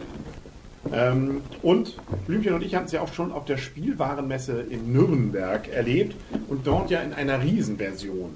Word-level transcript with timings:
Ähm, 0.92 1.40
und 1.62 1.96
Blümchen 2.26 2.52
und 2.52 2.62
ich 2.62 2.74
hatten 2.74 2.86
es 2.86 2.92
ja 2.92 3.00
auch 3.00 3.12
schon 3.12 3.32
auf 3.32 3.46
der 3.46 3.56
Spielwarenmesse 3.56 4.60
in 4.60 4.92
Nürnberg 4.92 5.68
erlebt 5.68 6.14
und 6.48 6.66
dort 6.66 6.90
ja 6.90 7.00
in 7.00 7.14
einer 7.14 7.42
Riesenversion 7.42 8.34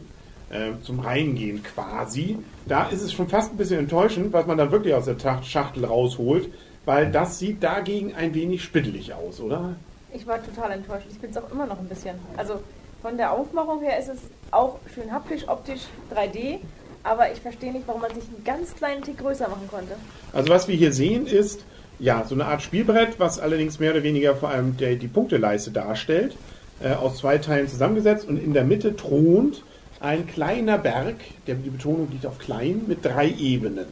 äh, 0.51 0.73
zum 0.83 1.01
Reingehen 1.01 1.63
quasi. 1.63 2.39
Da 2.67 2.89
ist 2.89 3.03
es 3.03 3.13
schon 3.13 3.29
fast 3.29 3.53
ein 3.53 3.57
bisschen 3.57 3.81
enttäuschend, 3.81 4.33
was 4.33 4.47
man 4.47 4.59
da 4.59 4.71
wirklich 4.71 4.95
aus 4.95 5.05
der 5.05 5.43
Schachtel 5.43 5.85
rausholt, 5.85 6.49
weil 6.85 7.11
das 7.11 7.39
sieht 7.39 7.63
dagegen 7.63 8.15
ein 8.15 8.35
wenig 8.35 8.63
spittelig 8.63 9.13
aus, 9.13 9.41
oder? 9.41 9.77
Ich 10.13 10.27
war 10.27 10.43
total 10.43 10.73
enttäuscht. 10.73 11.07
Ich 11.11 11.19
bin 11.19 11.31
es 11.31 11.37
auch 11.37 11.51
immer 11.51 11.67
noch 11.67 11.79
ein 11.79 11.89
bisschen. 11.89 12.17
Also 12.37 12.61
von 13.03 13.17
der 13.17 13.33
Aufmachung 13.33 13.83
her 13.83 13.99
ist 13.99 14.09
es 14.09 14.19
auch 14.51 14.79
schön 14.95 15.13
haptisch, 15.13 15.47
optisch 15.47 15.83
3D, 16.15 16.59
aber 17.05 17.31
ich 17.31 17.41
verstehe 17.41 17.73
nicht, 17.73 17.87
warum 17.87 18.01
man 18.01 18.15
sich 18.15 18.25
einen 18.25 18.43
ganz 18.45 18.75
kleinen 18.75 19.03
Tick 19.03 19.19
größer 19.19 19.49
machen 19.49 19.69
konnte. 19.71 19.95
Also 20.33 20.49
was 20.49 20.67
wir 20.67 20.77
hier 20.77 20.93
sehen 20.93 21.27
ist, 21.27 21.65
ja, 21.99 22.25
so 22.25 22.35
eine 22.35 22.47
Art 22.47 22.63
Spielbrett, 22.63 23.19
was 23.19 23.39
allerdings 23.39 23.79
mehr 23.79 23.93
oder 23.93 24.03
weniger 24.03 24.35
vor 24.37 24.49
allem 24.49 24.77
der, 24.77 24.97
die 24.97 25.09
Punkteleiste 25.09 25.71
darstellt, 25.71 26.37
äh, 26.81 26.93
aus 26.93 27.19
zwei 27.19 27.39
Teilen 27.39 27.69
zusammengesetzt 27.69 28.27
und 28.27 28.37
in 28.37 28.55
der 28.55 28.65
Mitte 28.65 28.97
thront 28.97 29.63
ein 30.01 30.27
kleiner 30.27 30.79
Berg, 30.79 31.17
der, 31.47 31.57
die 31.57 31.71
Betonung 31.71 32.09
liegt 32.11 32.27
auf 32.27 32.39
klein, 32.39 32.83
mit 32.87 33.05
drei 33.05 33.31
Ebenen, 33.31 33.87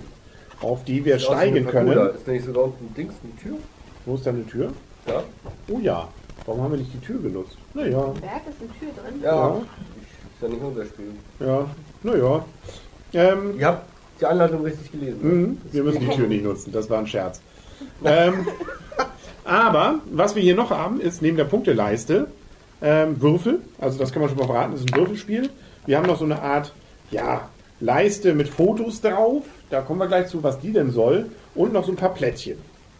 auf 0.61 0.85
die 0.85 1.05
wir 1.05 1.19
Sieht 1.19 1.27
steigen 1.27 1.67
können. 1.67 2.11
Ist 2.15 2.27
da 2.27 2.33
nicht 2.33 2.45
so 2.45 2.53
da 2.53 2.61
unten 2.61 2.95
Dings, 2.95 3.15
eine 3.23 3.37
Tür? 3.37 3.59
Wo 4.05 4.15
ist 4.15 4.27
da 4.27 4.31
eine 4.31 4.47
Tür? 4.47 4.73
Ja. 5.07 5.23
Oh 5.69 5.79
ja, 5.81 6.09
warum 6.45 6.63
haben 6.63 6.73
wir 6.73 6.79
nicht 6.79 6.93
die 6.95 7.01
Tür 7.01 7.21
genutzt? 7.21 7.57
Naja, 7.75 8.05
Im 8.15 8.21
Berg 8.21 8.43
ist 8.49 8.61
eine 8.61 8.71
Tür 8.79 9.03
drin. 9.03 9.21
Ja. 9.23 9.35
Ja. 9.35 9.57
Ist 9.57 10.43
ja 10.43 10.49
nicht 10.49 10.63
unser 10.63 10.85
Spiel. 10.85 11.13
ja, 11.41 11.67
naja. 12.03 12.45
Ähm, 13.13 13.59
Ihr 13.59 13.67
habt 13.67 13.87
die 14.21 14.27
Anleitung 14.27 14.63
richtig 14.63 14.93
gelesen. 14.93 15.19
Mhm, 15.23 15.59
wir 15.73 15.83
müssen 15.83 16.01
die 16.01 16.09
Tür 16.09 16.27
nicht 16.27 16.45
nutzen, 16.45 16.73
das 16.73 16.89
war 16.91 16.99
ein 16.99 17.07
Scherz. 17.07 17.41
ähm, 18.05 18.47
aber 19.45 20.01
was 20.11 20.35
wir 20.35 20.43
hier 20.43 20.55
noch 20.57 20.71
haben, 20.71 21.01
ist 21.01 21.23
neben 21.23 21.37
der 21.37 21.45
Punkteleiste 21.45 22.29
ähm, 22.83 23.21
Würfel. 23.21 23.61
Also 23.79 23.99
das 23.99 24.13
kann 24.13 24.21
man 24.21 24.29
schon 24.29 24.39
mal 24.39 24.47
verraten, 24.47 24.73
das 24.73 24.81
ist 24.83 24.93
ein 24.93 24.99
Würfelspiel. 24.99 25.51
Wir 25.87 25.99
haben 25.99 26.07
noch 26.07 26.19
so 26.19 26.25
eine 26.25 26.43
Art, 26.43 26.73
ja, 27.11 27.49
Leiste 27.79 28.35
mit 28.35 28.49
Fotos 28.49 29.01
drauf. 29.01 29.45
Da 29.71 29.83
kommen 29.83 30.01
wir 30.01 30.09
gleich 30.09 30.29
zu, 30.29 30.43
was 30.43 30.59
die 30.59 30.73
denn 30.73 30.91
soll. 30.91 31.31
Und 31.55 31.73
noch 31.73 31.85
so 31.85 31.93
ein 31.93 31.97
paar 31.97 32.13
Plättchen. 32.13 32.59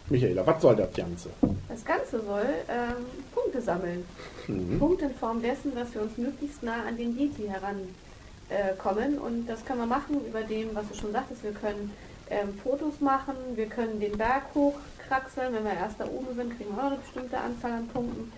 Michaela, 0.09 0.47
was 0.47 0.61
soll 0.61 0.75
das 0.77 0.93
Ganze? 0.93 1.29
Das 1.67 1.83
Ganze 1.83 2.21
soll 2.21 2.45
ähm, 2.69 3.05
Punkte 3.33 3.61
sammeln. 3.61 4.05
Mhm. 4.47 4.79
Punkte 4.79 5.05
in 5.05 5.13
Form 5.15 5.41
dessen, 5.41 5.75
dass 5.75 5.93
wir 5.93 6.01
uns 6.01 6.17
möglichst 6.17 6.63
nah 6.63 6.83
an 6.87 6.95
den 6.95 7.17
Yeti 7.17 7.43
herankommen. 7.47 9.15
Äh, 9.15 9.19
und 9.19 9.47
das 9.47 9.65
können 9.65 9.79
wir 9.79 9.87
machen 9.87 10.21
über 10.25 10.41
dem, 10.41 10.69
was 10.73 10.87
du 10.87 10.95
schon 10.95 11.11
sagtest. 11.11 11.43
Wir 11.43 11.51
können 11.51 11.91
ähm, 12.29 12.53
Fotos 12.63 13.01
machen, 13.01 13.35
wir 13.55 13.65
können 13.65 13.99
den 13.99 14.17
Berg 14.17 14.43
hochkraxeln. 14.55 15.53
Wenn 15.53 15.65
wir 15.65 15.73
erst 15.73 15.99
da 15.99 16.05
oben 16.05 16.33
sind, 16.35 16.57
kriegen 16.57 16.73
wir 16.73 16.83
auch 16.83 16.87
eine 16.87 16.97
bestimmte 16.97 17.37
Anzahl 17.37 17.71
an 17.71 17.87
Punkten. 17.87 18.31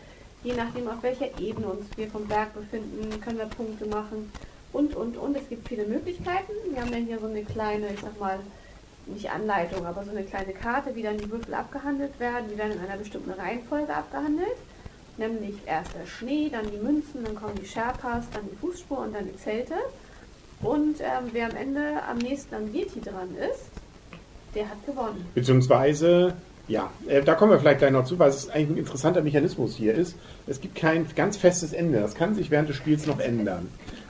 Je 0.43 0.53
nachdem, 0.53 0.87
auf 0.87 1.03
welcher 1.03 1.37
Ebene 1.39 1.67
uns 1.67 1.85
wir 1.97 2.07
vom 2.07 2.27
Berg 2.27 2.53
befinden, 2.53 3.19
können 3.21 3.37
wir 3.37 3.45
Punkte 3.45 3.85
machen. 3.85 4.31
Und, 4.71 4.95
und, 4.95 5.17
und. 5.17 5.35
Es 5.35 5.49
gibt 5.49 5.67
viele 5.67 5.85
Möglichkeiten. 5.85 6.53
Wir 6.71 6.81
haben 6.81 6.91
dann 6.91 7.05
hier 7.05 7.19
so 7.19 7.27
eine 7.27 7.43
kleine, 7.43 7.93
ich 7.93 7.99
sag 7.99 8.19
mal, 8.19 8.39
nicht 9.05 9.29
Anleitung, 9.29 9.85
aber 9.85 10.03
so 10.03 10.11
eine 10.11 10.23
kleine 10.23 10.53
Karte, 10.53 10.95
wie 10.95 11.03
dann 11.03 11.17
die 11.17 11.29
Würfel 11.29 11.53
abgehandelt 11.53 12.19
werden. 12.19 12.49
Die 12.51 12.57
werden 12.57 12.73
in 12.73 12.79
einer 12.79 12.97
bestimmten 12.97 13.31
Reihenfolge 13.31 13.93
abgehandelt. 13.93 14.57
Nämlich 15.17 15.55
erst 15.65 15.93
der 15.95 16.05
Schnee, 16.05 16.49
dann 16.49 16.69
die 16.71 16.77
Münzen, 16.77 17.25
dann 17.25 17.35
kommen 17.35 17.55
die 17.61 17.67
Sherpas, 17.67 18.25
dann 18.31 18.43
die 18.49 18.55
Fußspur 18.55 18.99
und 18.99 19.13
dann 19.13 19.25
die 19.25 19.35
Zelte. 19.35 19.75
Und 20.61 21.01
ähm, 21.01 21.29
wer 21.31 21.49
am 21.49 21.55
Ende 21.55 22.03
am 22.03 22.17
nächsten 22.17 22.55
am 22.55 22.73
Yeti 22.73 23.01
dran 23.01 23.35
ist, 23.35 23.69
der 24.55 24.69
hat 24.69 24.85
gewonnen. 24.85 25.25
Beziehungsweise, 25.35 26.35
ja, 26.69 26.89
äh, 27.07 27.21
da 27.21 27.35
kommen 27.35 27.51
wir 27.51 27.59
vielleicht 27.59 27.79
gleich 27.79 27.91
noch 27.91 28.05
zu, 28.05 28.17
weil 28.19 28.29
es 28.29 28.49
eigentlich 28.49 28.69
ein 28.69 28.77
interessanter 28.77 29.21
Mechanismus 29.21 29.75
hier 29.75 29.93
ist. 29.95 30.15
Es 30.47 30.61
gibt 30.61 30.75
kein 30.75 31.05
ganz 31.15 31.35
festes 31.35 31.73
Ende. 31.73 31.99
Das 31.99 32.15
kann 32.15 32.35
sich 32.35 32.51
während 32.51 32.69
des 32.69 32.77
Spiels 32.77 33.05
noch 33.07 33.19
ändern. 33.19 33.67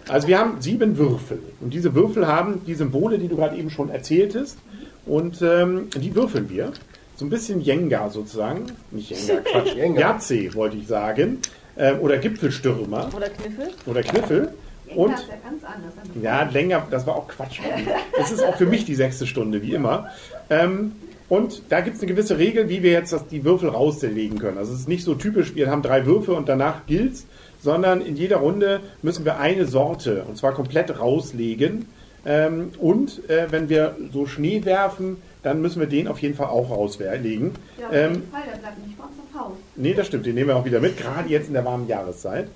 Also 0.08 0.28
wir 0.28 0.38
haben 0.38 0.60
sieben 0.62 0.98
Würfel. 0.98 1.40
Und 1.62 1.74
diese 1.74 1.96
Würfel 1.96 2.28
haben 2.28 2.62
die 2.68 2.76
Symbole, 2.76 3.18
die 3.18 3.28
du 3.28 3.36
gerade 3.38 3.56
eben 3.56 3.70
schon 3.70 3.90
erzähltest. 3.90 4.58
Und 5.06 5.42
ähm, 5.42 5.88
die 5.96 6.14
würfeln 6.14 6.50
wir. 6.50 6.74
So 7.16 7.26
ein 7.26 7.30
bisschen 7.30 7.62
Jenga 7.62 8.10
sozusagen. 8.10 8.66
Nicht 8.92 9.10
Jenga, 9.12 9.42
Quatsch. 9.52 9.74
Jenga. 9.76 10.00
Jahrzeh 10.02 10.54
wollte 10.54 10.78
ich 10.78 10.88
sagen. 10.88 11.40
Ähm, 11.78 12.00
oder 12.02 12.18
Gipfelstürmer. 12.18 13.10
Oder 13.16 13.30
Kniffel? 13.30 13.70
Oder 13.86 14.04
Kniffel. 14.04 14.54
Und 14.88 14.98
Und 14.98 15.14
ist 15.14 15.28
ja 15.28 15.36
ganz 15.48 15.64
anders. 15.64 15.94
ja, 16.22 16.44
länger, 16.44 16.88
das 16.90 17.06
war 17.06 17.16
auch 17.16 17.28
Quatsch. 17.28 17.60
Das 18.18 18.32
ist 18.32 18.44
auch 18.44 18.56
für 18.58 18.66
mich 18.66 18.86
die 18.86 18.96
sechste 18.96 19.28
Stunde, 19.28 19.62
wie 19.62 19.74
immer. 19.74 20.08
Ähm, 20.50 20.94
und 21.30 21.62
da 21.70 21.82
gibt 21.82 21.96
es 21.98 22.02
eine 22.02 22.12
gewisse 22.12 22.38
Regel, 22.38 22.70
wie 22.70 22.84
wir 22.84 22.92
jetzt 22.92 23.14
das, 23.14 23.28
die 23.28 23.44
Würfel 23.46 23.70
rauslegen 23.70 24.40
können. 24.40 24.58
Also 24.58 24.74
es 24.74 24.82
ist 24.82 24.88
nicht 24.90 25.04
so 25.04 25.16
typisch, 25.16 25.56
wir 25.56 25.70
haben 25.70 25.82
drei 25.82 26.06
Würfe 26.06 26.34
und 26.34 26.50
danach 26.50 26.86
gilt's, 26.88 27.26
sondern 27.62 28.02
in 28.02 28.16
jeder 28.16 28.38
Runde 28.38 28.80
müssen 29.02 29.26
wir 29.26 29.38
eine 29.40 29.66
Sorte, 29.66 30.24
und 30.28 30.38
zwar 30.38 30.54
komplett 30.54 31.00
rauslegen. 31.00 31.86
Ähm, 32.26 32.72
und 32.80 33.30
äh, 33.30 33.48
wenn 33.50 33.70
wir 33.70 33.96
so 34.12 34.26
Schnee 34.26 34.66
werfen, 34.66 35.18
dann 35.44 35.62
müssen 35.62 35.80
wir 35.80 35.88
den 35.88 36.08
auf 36.08 36.20
jeden 36.20 36.36
Fall 36.36 36.48
auch 36.48 36.70
rauslegen. 36.70 37.52
Ja, 37.80 37.88
auf 37.88 37.94
Ähm, 37.94 38.12
jeden 38.14 38.32
Fall, 38.32 38.42
der 38.52 38.58
bleibt 38.60 38.86
nicht 38.86 38.98
bei 38.98 39.04
uns 39.06 39.14
auf 39.34 39.42
Haus. 39.42 39.54
Nee, 39.76 39.94
das 39.94 40.08
stimmt, 40.08 40.26
den 40.26 40.36
nehmen 40.36 40.50
wir 40.50 40.56
auch 40.58 40.66
wieder 40.66 40.82
mit, 40.82 40.98
gerade 40.98 41.30
jetzt 41.30 41.48
in 41.48 41.54
der 41.54 41.64
warmen 41.64 41.88
Jahreszeit. 41.88 42.48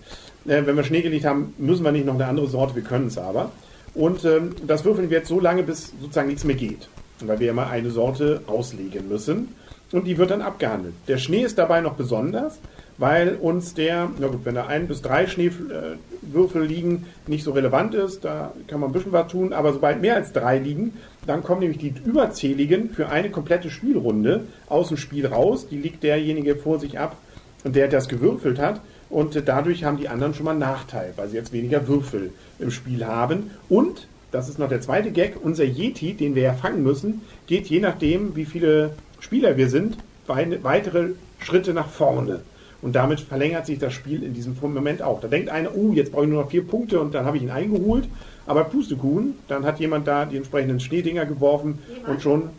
Äh, 0.46 0.66
wenn 0.66 0.76
wir 0.76 0.84
Schnee 0.84 1.02
gelegt 1.02 1.26
haben, 1.26 1.54
müssen 1.58 1.86
wir 1.86 1.92
nicht 1.94 2.06
noch 2.06 2.16
eine 2.16 2.26
andere 2.26 2.48
Sorte, 2.48 2.76
wir 2.76 2.84
können 2.84 3.08
es 3.08 3.18
aber. 3.18 3.52
Und 3.96 4.26
ähm, 4.26 4.56
das 4.68 4.84
würfeln 4.84 5.10
wir 5.10 5.20
jetzt 5.20 5.30
so 5.30 5.40
lange, 5.40 5.64
bis 5.64 5.94
sozusagen 6.02 6.28
nichts 6.28 6.44
mehr 6.44 6.56
geht. 6.56 6.90
Weil 7.20 7.40
wir 7.40 7.52
immer 7.52 7.68
eine 7.68 7.92
Sorte 7.92 8.42
rauslegen 8.48 9.08
müssen. 9.08 9.56
Und 9.92 10.06
die 10.06 10.18
wird 10.18 10.32
dann 10.32 10.42
abgehandelt. 10.42 10.96
Der 11.08 11.18
Schnee 11.18 11.44
ist 11.44 11.58
dabei 11.58 11.82
noch 11.82 11.94
besonders, 11.94 12.58
weil 12.98 13.36
uns 13.36 13.74
der, 13.74 14.10
na 14.20 14.28
gut, 14.28 14.42
wenn 14.44 14.56
da 14.56 14.66
ein 14.66 14.88
bis 14.88 15.02
drei 15.02 15.28
Schneewürfel 15.28 16.64
liegen, 16.64 17.06
nicht 17.28 17.44
so 17.44 17.52
relevant 17.52 17.94
ist, 17.94 18.26
da 18.26 18.54
kann 18.68 18.80
man 18.80 18.90
ein 18.90 18.94
bisschen 18.94 19.12
was 19.12 19.32
tun, 19.32 19.54
aber 19.54 19.74
sobald 19.74 20.02
mehr 20.02 20.16
als 20.16 20.32
drei 20.32 20.58
liegen, 20.58 20.94
dann 21.26 21.44
kommen 21.44 21.62
nämlich 21.62 21.78
die 21.78 21.94
überzähligen 22.06 22.90
für 22.90 23.10
eine 23.10 23.30
komplette 23.30 23.70
Spielrunde 23.70 24.46
aus 24.68 24.90
dem 24.90 24.98
Spiel 24.98 25.26
raus. 25.26 25.68
Die 25.70 25.78
liegt 25.78 26.04
derjenige 26.04 26.56
vor 26.56 26.80
sich 26.80 27.00
ab, 27.00 27.16
der 27.64 27.88
das 27.88 28.10
gewürfelt 28.10 28.60
hat. 28.60 28.82
Und 29.10 29.42
dadurch 29.46 29.84
haben 29.84 29.98
die 29.98 30.10
anderen 30.10 30.34
schon 30.34 30.46
mal 30.46 30.52
einen 30.52 30.60
Nachteil, 30.60 31.14
weil 31.16 31.30
sie 31.30 31.38
jetzt 31.38 31.54
weniger 31.54 31.88
Würfel 31.88 32.32
im 32.60 32.72
Spiel 32.72 33.06
haben. 33.06 33.52
Und, 33.70 34.08
das 34.34 34.50
ist 34.50 34.60
noch 34.60 34.68
der 34.68 34.82
zweite 34.82 35.12
Gag, 35.12 35.38
unser 35.42 35.64
Yeti, 35.64 36.14
den 36.14 36.36
wir 36.36 36.42
ja 36.44 36.54
fangen 36.54 36.84
müssen, 36.84 37.22
geht 37.48 37.68
je 37.68 37.80
nachdem, 37.80 38.36
wie 38.36 38.46
viele 38.46 38.92
Spieler 39.20 39.56
wir 39.58 39.70
sind, 39.70 39.96
wei- 40.28 40.60
weitere 40.64 41.10
Schritte 41.40 41.74
nach 41.74 41.88
vorne. 41.88 42.42
Und 42.82 42.96
damit 42.96 43.22
verlängert 43.22 43.66
sich 43.66 43.80
das 43.80 43.94
Spiel 43.94 44.24
in 44.24 44.34
diesem 44.34 44.58
Moment 44.62 45.02
auch. 45.02 45.22
Da 45.22 45.30
denkt 45.30 45.50
einer, 45.50 45.74
oh, 45.74 45.94
jetzt 45.94 46.12
brauche 46.12 46.24
ich 46.26 46.30
nur 46.30 46.42
noch 46.44 46.50
vier 46.50 46.68
Punkte 46.68 47.00
und 47.00 47.14
dann 47.14 47.26
habe 47.26 47.38
ich 47.38 47.44
ihn 47.44 47.50
eingeholt. 47.52 48.10
Aber 48.46 48.66
Pustekuchen, 48.66 49.36
dann 49.48 49.64
hat 49.66 49.80
jemand 49.80 50.06
da 50.06 50.26
die 50.26 50.36
entsprechenden 50.36 50.82
Schneedinger 50.82 51.26
geworfen 51.26 51.80
und 52.08 52.22
schon 52.22 52.50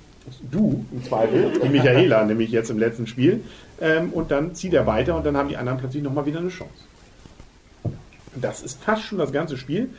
du 0.50 0.82
im 0.93 1.05
Zweifel, 1.05 1.53
die 1.62 1.69
Michaela 1.69 2.25
nämlich 2.26 2.50
jetzt 2.50 2.71
im 2.71 2.79
letzten 2.79 3.06
Spiel, 3.06 3.43
ähm, 3.82 4.11
und 4.15 4.31
dann 4.31 4.55
zieht 4.55 4.73
er 4.73 4.87
weiter 4.87 5.15
und 5.17 5.26
dann 5.26 5.37
haben 5.37 5.50
die 5.50 5.59
anderen 5.59 5.79
plötzlich 5.79 6.03
nochmal 6.03 6.25
wieder 6.25 6.38
eine 6.38 6.49
Chance. 6.49 6.73
Das 8.41 8.62
ist 8.62 8.82
fast 8.82 9.03
schon 9.03 9.19
das 9.19 9.32
ganze 9.32 9.56
Spiel. 9.59 9.91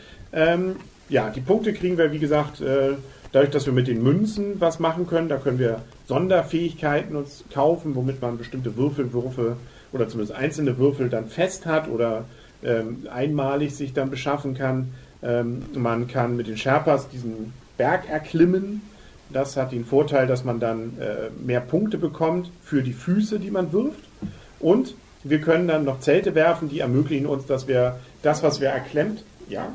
Ja, 1.08 1.30
die 1.30 1.42
Punkte 1.42 1.74
kriegen 1.74 1.98
wir, 1.98 2.12
wie 2.12 2.20
gesagt, 2.20 2.62
äh, 2.62 2.96
dadurch, 3.32 3.52
dass 3.52 3.66
wir 3.66 3.74
mit 3.74 3.88
den 3.88 4.02
Münzen 4.02 4.60
was 4.60 4.80
machen 4.80 5.08
können. 5.08 5.30
Da 5.30 5.38
können 5.38 5.60
wir 5.60 5.82
Sonderfähigkeiten 6.08 7.16
uns 7.16 7.44
kaufen, 7.54 7.96
womit 7.96 8.22
man 8.22 8.38
bestimmte 8.38 8.76
Würfelwürfe 8.76 9.58
oder 9.92 10.08
zumindest 10.08 10.38
einzelne 10.38 10.78
Würfel 10.78 11.10
dann 11.10 11.28
fest 11.28 11.66
hat 11.66 11.88
oder 11.90 12.26
ähm, 12.64 13.08
einmalig 13.12 13.76
sich 13.76 13.94
dann 13.94 14.10
beschaffen 14.10 14.56
kann. 14.56 14.94
Ähm, 15.22 15.64
man 15.76 16.08
kann 16.08 16.36
mit 16.36 16.48
den 16.48 16.58
Sherpas 16.58 17.10
diesen 17.10 17.54
Berg 17.78 18.10
erklimmen. 18.10 18.82
Das 19.32 19.58
hat 19.58 19.72
den 19.72 19.86
Vorteil, 19.86 20.28
dass 20.28 20.44
man 20.44 20.60
dann 20.60 20.98
äh, 21.00 21.30
mehr 21.44 21.62
Punkte 21.62 21.98
bekommt 21.98 22.50
für 22.64 22.82
die 22.82 22.94
Füße, 22.94 23.40
die 23.40 23.52
man 23.52 23.72
wirft. 23.74 24.04
Und 24.60 24.96
wir 25.24 25.42
können 25.42 25.68
dann 25.68 25.84
noch 25.84 26.00
Zelte 26.00 26.36
werfen, 26.36 26.70
die 26.70 26.80
ermöglichen 26.80 27.26
uns, 27.26 27.46
dass 27.46 27.68
wir 27.68 28.00
das, 28.22 28.44
was 28.44 28.62
wir 28.62 28.70
erklemmt, 28.70 29.24
ja, 29.50 29.68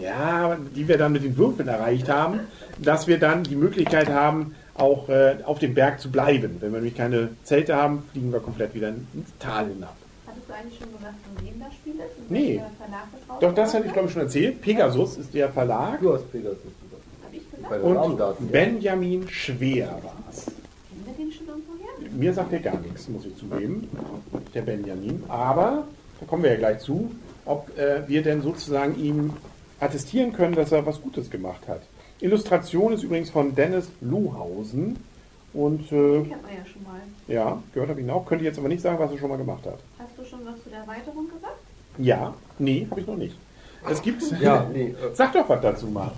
ja, 0.00 0.56
die 0.74 0.88
wir 0.88 0.98
dann 0.98 1.12
mit 1.12 1.24
den 1.24 1.36
Würfeln 1.36 1.68
erreicht 1.68 2.08
haben, 2.08 2.40
dass 2.78 3.06
wir 3.06 3.18
dann 3.18 3.44
die 3.44 3.56
Möglichkeit 3.56 4.08
haben, 4.08 4.54
auch 4.74 5.08
äh, 5.08 5.36
auf 5.44 5.58
dem 5.58 5.74
Berg 5.74 6.00
zu 6.00 6.10
bleiben. 6.10 6.56
Wenn 6.60 6.72
wir 6.72 6.78
nämlich 6.78 6.96
keine 6.96 7.28
Zelte 7.44 7.76
haben, 7.76 8.02
fliegen 8.12 8.32
wir 8.32 8.40
komplett 8.40 8.74
wieder 8.74 8.88
ins 8.88 9.28
Tal 9.38 9.66
hinab. 9.68 9.94
Hattest 10.26 10.48
du 10.48 10.52
eigentlich 10.54 10.78
schon 10.78 10.92
gesagt, 10.96 11.14
von 11.36 11.46
wem 11.46 11.60
das 11.60 11.74
Spiel 11.74 11.92
ist? 11.94 12.18
Und 12.18 12.30
Nee. 12.30 12.62
das 12.78 13.40
Doch, 13.40 13.54
das 13.54 13.74
hatte 13.74 13.86
ich 13.86 13.92
glaube 13.92 14.08
ich 14.08 14.14
schon 14.14 14.22
erzählt. 14.22 14.60
Pegasus 14.62 15.18
ist 15.18 15.34
der 15.34 15.50
Verlag 15.50 16.00
Du 16.00 16.14
hast 16.14 16.30
Pegasus 16.32 16.58
gesagt. 16.62 17.02
Hab 17.24 17.34
ich 17.34 17.50
gesagt? 17.50 17.82
Und 17.82 17.96
Rahmendaten. 17.96 18.46
ja. 18.46 18.52
Benjamin 18.52 19.28
Schwer 19.28 19.88
war 20.02 20.16
es. 20.30 20.46
Kennen 20.46 21.04
wir 21.04 21.24
den 21.24 21.32
schon 21.32 21.46
irgendwoher? 21.48 22.10
Mir 22.12 22.32
sagt 22.32 22.52
er 22.52 22.60
gar 22.60 22.80
nichts, 22.80 23.08
muss 23.08 23.26
ich 23.26 23.36
zugeben, 23.36 23.88
der 24.54 24.62
Benjamin. 24.62 25.22
Aber, 25.28 25.84
da 26.18 26.26
kommen 26.26 26.42
wir 26.42 26.52
ja 26.52 26.56
gleich 26.58 26.78
zu, 26.80 27.10
ob 27.44 27.76
äh, 27.78 28.08
wir 28.08 28.22
denn 28.22 28.40
sozusagen 28.40 28.98
ihm 28.98 29.34
attestieren 29.80 30.32
können, 30.32 30.54
dass 30.54 30.72
er 30.72 30.84
was 30.86 31.00
Gutes 31.00 31.30
gemacht 31.30 31.66
hat. 31.68 31.82
Illustration 32.20 32.92
ist 32.92 33.02
übrigens 33.02 33.30
von 33.30 33.54
Dennis 33.54 33.88
Lohausen. 34.00 34.96
Und 35.52 35.90
äh, 35.90 35.96
Den 36.22 36.28
kennt 36.28 36.42
man 36.42 36.52
ja 36.52 36.64
schon 36.64 36.82
mal. 36.84 37.00
ja, 37.26 37.60
gehört 37.74 37.90
habe 37.90 38.00
ich 38.00 38.06
ihn 38.06 38.10
auch. 38.12 38.24
Könnte 38.24 38.44
jetzt 38.44 38.58
aber 38.58 38.68
nicht 38.68 38.82
sagen, 38.82 38.98
was 39.00 39.10
er 39.10 39.18
schon 39.18 39.30
mal 39.30 39.36
gemacht 39.36 39.66
hat. 39.66 39.80
Hast 39.98 40.16
du 40.16 40.24
schon 40.24 40.46
was 40.46 40.62
zu 40.62 40.70
der 40.70 40.80
Erweiterung 40.80 41.26
gesagt? 41.26 41.58
Ja, 41.98 42.34
nee, 42.60 42.86
habe 42.88 43.00
ich 43.00 43.06
noch 43.06 43.16
nicht. 43.16 43.36
Es 43.90 44.00
gibt. 44.00 44.22
Ja, 44.40 44.68
nee. 44.72 44.90
äh, 44.94 45.14
Sag 45.14 45.32
doch 45.32 45.48
was 45.48 45.60
dazu 45.60 45.88
mal. 45.88 46.12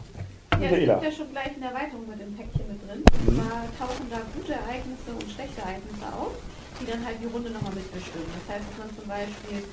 Ja, 0.61 0.69
es 0.69 0.77
gibt 0.77 1.03
ja 1.03 1.11
schon 1.13 1.31
gleich 1.33 1.57
eine 1.57 1.65
Erweiterung 1.73 2.07
mit 2.07 2.21
dem 2.21 2.35
Päckchen 2.37 2.61
mit 2.69 2.79
drin. 2.87 3.03
Mhm. 3.25 3.35
Zwar 3.41 3.65
tauchen 3.81 4.05
da 4.11 4.21
gute 4.37 4.53
Ereignisse 4.53 5.11
und 5.17 5.25
schlechte 5.33 5.63
Ereignisse 5.63 6.05
auf, 6.13 6.37
die 6.79 6.85
dann 6.91 7.01
halt 7.03 7.17
die 7.23 7.27
Runde 7.33 7.49
nochmal 7.51 7.73
mitbestimmen. 7.73 8.29
Das 8.37 8.57
heißt, 8.57 8.69
dass 8.69 8.79
man 8.85 8.91
zum 8.95 9.09
Beispiel 9.09 9.65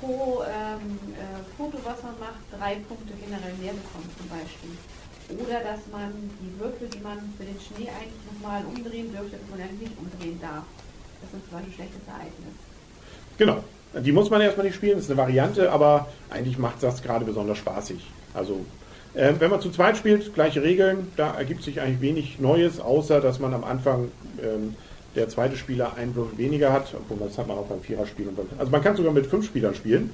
pro 0.00 0.42
ähm, 0.44 0.98
äh, 1.14 1.42
Foto, 1.56 1.78
was 1.84 2.02
man 2.02 2.18
macht, 2.18 2.42
drei 2.52 2.76
Punkte 2.88 3.14
generell 3.18 3.54
mehr 3.60 3.72
bekommt 3.72 4.10
zum 4.16 4.28
Beispiel. 4.28 4.74
Oder 5.28 5.60
dass 5.60 5.80
man 5.90 6.12
die 6.40 6.52
Würfel, 6.60 6.88
die 6.88 7.00
man 7.00 7.18
für 7.36 7.44
den 7.44 7.58
Schnee 7.58 7.90
eigentlich 7.90 8.22
nochmal 8.30 8.62
umdrehen 8.64 9.10
dürfte, 9.10 9.36
dass 9.36 9.50
man 9.50 9.60
eigentlich 9.60 9.90
nicht 9.90 9.98
umdrehen 9.98 10.38
darf. 10.40 10.64
Das 11.20 11.32
ist 11.34 11.48
zum 11.48 11.58
Beispiel 11.58 11.72
ein 11.72 11.74
schlechtes 11.74 12.06
Ereignis. 12.06 12.54
Genau. 13.38 13.64
Die 13.94 14.12
muss 14.12 14.30
man 14.30 14.40
erstmal 14.40 14.66
nicht 14.66 14.76
spielen, 14.76 14.96
das 14.96 15.04
ist 15.04 15.10
eine 15.10 15.18
Variante, 15.18 15.72
aber 15.72 16.08
eigentlich 16.28 16.58
macht 16.58 16.82
das 16.82 17.02
gerade 17.02 17.24
besonders 17.24 17.58
spaßig. 17.58 18.04
Also, 18.34 18.64
äh, 19.14 19.32
wenn 19.38 19.50
man 19.50 19.60
zu 19.60 19.70
zweit 19.70 19.96
spielt, 19.96 20.34
gleiche 20.34 20.62
Regeln, 20.62 21.10
da 21.16 21.34
ergibt 21.34 21.62
sich 21.62 21.80
eigentlich 21.80 22.00
wenig 22.02 22.38
Neues, 22.38 22.78
außer 22.78 23.20
dass 23.20 23.38
man 23.38 23.54
am 23.54 23.64
Anfang 23.64 24.10
ähm, 24.42 24.76
der 25.16 25.28
zweite 25.28 25.56
Spieler 25.56 25.94
einen 25.96 26.14
Würfel 26.14 26.38
weniger 26.38 26.72
hat, 26.72 26.92
obwohl 26.94 27.26
das 27.26 27.36
hat 27.38 27.48
man 27.48 27.56
auch 27.58 27.66
beim 27.66 27.80
Viererspiel. 27.80 28.28
Und 28.28 28.36
beim, 28.36 28.46
also 28.58 28.70
man 28.70 28.82
kann 28.82 28.96
sogar 28.96 29.12
mit 29.12 29.26
fünf 29.26 29.46
Spielern 29.46 29.74
spielen. 29.74 30.10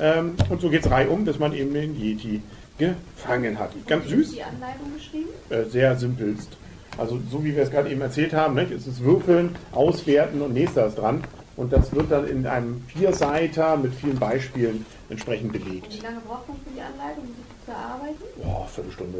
Ähm, 0.00 0.34
und 0.48 0.60
so 0.60 0.70
geht 0.70 0.84
es 0.84 0.90
reihum, 0.90 1.24
bis 1.24 1.38
man 1.38 1.52
eben 1.52 1.72
den 1.74 1.94
Yeti 2.00 2.42
gefangen 2.78 3.58
hat. 3.58 3.70
Ganz 3.86 4.08
süß. 4.08 4.28
ist 4.28 4.36
die 4.36 4.42
Anleitung 4.42 4.92
geschrieben? 4.96 5.28
äh, 5.50 5.64
sehr 5.64 5.96
simpelst. 5.96 6.56
Also 6.98 7.18
so 7.30 7.44
wie 7.44 7.54
wir 7.54 7.62
es 7.62 7.70
gerade 7.70 7.90
eben 7.90 8.00
erzählt 8.00 8.32
haben, 8.32 8.54
nicht? 8.54 8.70
es 8.70 8.86
ist 8.86 9.02
Würfeln, 9.02 9.54
Auswerten 9.72 10.40
und 10.42 10.52
nächster 10.54 10.86
ist 10.86 10.96
dran. 10.96 11.22
Und 11.56 11.72
das 11.72 11.92
wird 11.92 12.10
dann 12.10 12.26
in 12.26 12.46
einem 12.48 12.82
Vierseiter 12.88 13.76
mit 13.76 13.94
vielen 13.94 14.18
Beispielen 14.18 14.84
entsprechend 15.08 15.54
Und 15.54 15.64
belegt. 15.64 15.92
wie 15.96 16.02
lange 16.02 16.18
braucht 16.26 16.48
man 16.48 16.56
für 16.58 16.70
die 16.74 16.80
Anleitung, 16.80 17.22
um 17.24 17.28
sich 17.28 17.64
zu 17.64 17.70
erarbeiten? 17.70 18.16
Boah, 18.42 18.66
Viertelstunde, 18.74 19.18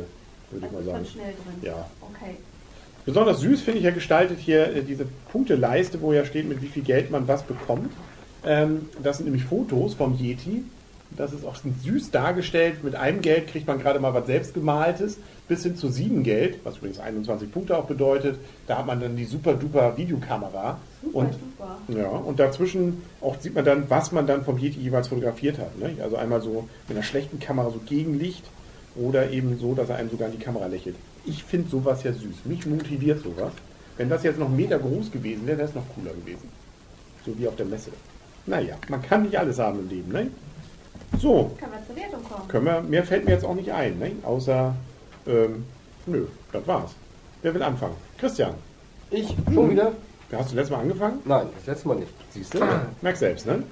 würde 0.51 0.67
ich 0.67 0.73
Also 0.73 0.75
mal 0.75 0.81
ist 0.81 0.87
man 0.87 0.95
sagen. 0.97 1.07
schnell 1.07 1.33
drin. 1.35 1.63
Ja. 1.63 1.87
Okay. 2.01 2.37
Besonders 3.07 3.41
süß 3.41 3.61
finde 3.61 3.79
ich 3.79 3.85
ja 3.85 3.91
gestaltet 3.91 4.39
hier 4.39 4.75
äh, 4.75 4.83
diese 4.83 5.07
Punkteleiste, 5.31 6.01
wo 6.01 6.13
ja 6.13 6.25
steht, 6.25 6.49
mit 6.49 6.63
wie 6.63 6.69
viel 6.69 6.83
Geld 6.83 7.11
man 7.11 7.29
was 7.29 7.43
bekommt. 7.43 7.93
Ähm, 8.45 8.89
das 9.03 9.19
sind 9.19 9.27
nämlich 9.27 9.45
Fotos 9.45 9.95
vom 9.95 10.19
Yeti. 10.19 10.65
Das 11.17 11.33
ist 11.33 11.45
auch 11.47 11.55
süß 11.57 12.11
dargestellt. 12.11 12.83
Mit 12.83 12.97
einem 12.97 13.21
Geld 13.21 13.47
kriegt 13.49 13.69
man 13.69 13.79
gerade 13.79 14.01
mal 14.01 14.15
was 14.15 14.27
selbstgemaltes, 14.27 15.19
bis 15.47 15.63
hin 15.63 15.77
zu 15.77 15.89
sieben 15.89 16.25
Geld, 16.25 16.59
was 16.65 16.79
übrigens 16.79 16.99
21 16.99 17.53
Punkte 17.53 17.77
auch 17.77 17.85
bedeutet. 17.85 18.37
Da 18.67 18.79
hat 18.79 18.87
man 18.87 19.01
dann 19.01 19.17
die 19.17 19.25
super 19.25 19.55
duper 19.55 19.97
Videokamera. 19.97 20.79
Super, 21.03 21.19
und 21.19 21.33
super. 21.35 21.79
ja, 21.89 22.09
und 22.09 22.41
dazwischen 22.41 23.03
auch 23.21 23.39
sieht 23.39 23.55
man 23.55 23.65
dann, 23.65 23.89
was 23.91 24.11
man 24.11 24.27
dann 24.27 24.45
vom 24.45 24.59
Yeti 24.59 24.81
jeweils 24.81 25.09
fotografiert 25.09 25.59
hat. 25.59 25.79
Ne? 25.79 25.91
Also 26.03 26.17
einmal 26.17 26.41
so 26.41 26.69
mit 26.89 26.97
einer 26.97 27.05
schlechten 27.05 27.39
Kamera 27.39 27.71
so 27.71 27.79
Gegenlicht 27.87 28.45
oder 28.97 29.31
eben 29.31 29.59
so, 29.59 29.75
dass 29.75 29.91
er 29.91 29.97
einem 29.97 30.11
sogar 30.11 30.29
in 30.29 30.39
die 30.39 30.43
Kamera 30.43 30.67
lächelt. 30.67 30.97
Ich 31.27 31.43
finde 31.45 31.69
sowas 31.71 32.03
ja 32.03 32.13
süß. 32.13 32.45
Mich 32.45 32.67
motiviert 32.67 33.23
sowas. 33.23 33.53
Wenn 33.97 34.09
das 34.09 34.23
jetzt 34.25 34.39
noch 34.39 34.47
einen 34.47 34.57
Meter 34.57 34.79
groß 34.79 35.11
gewesen 35.11 35.47
wäre, 35.47 35.59
wäre 35.59 35.69
es 35.69 35.75
noch 35.75 35.85
cooler 35.95 36.13
gewesen. 36.13 36.49
So 37.25 37.39
wie 37.39 37.47
auf 37.49 37.57
der 37.57 37.67
Messe. 37.67 37.91
Naja, 38.47 38.75
man 38.89 39.01
kann 39.01 39.23
nicht 39.23 39.39
alles 39.39 39.59
haben 39.59 39.79
im 39.81 39.89
Leben, 39.89 40.13
ne? 40.13 40.27
So, 41.19 41.53
Können 41.59 41.73
wir 41.73 41.87
zur 41.87 41.97
Wertung 41.97 42.25
kommen? 42.29 42.49
können 42.49 42.65
wir, 42.67 42.81
mehr 42.83 43.05
fällt 43.05 43.25
mir 43.25 43.31
jetzt 43.33 43.45
auch 43.45 43.55
nicht 43.55 43.71
ein, 43.71 43.99
ne? 43.99 44.13
Außer, 44.25 44.75
ähm, 45.27 45.65
nö, 46.07 46.27
das 46.53 46.67
war's. 46.67 46.91
Wer 47.43 47.55
will 47.55 47.63
anfangen? 47.63 47.95
Christian, 48.19 48.55
Ich 49.11 49.35
schon 49.53 49.71
wieder? 49.71 49.93
hast 50.33 50.51
du 50.51 50.57
letztes 50.57 50.71
Mal 50.77 50.83
angefangen? 50.83 51.21
Nein, 51.25 51.47
das 51.57 51.67
letzte 51.67 51.89
Mal 51.89 51.95
nicht. 51.99 52.11
Siehst 52.31 52.53
du? 52.55 52.59
Merk 53.01 53.17
selbst, 53.17 53.47
ne? 53.47 53.63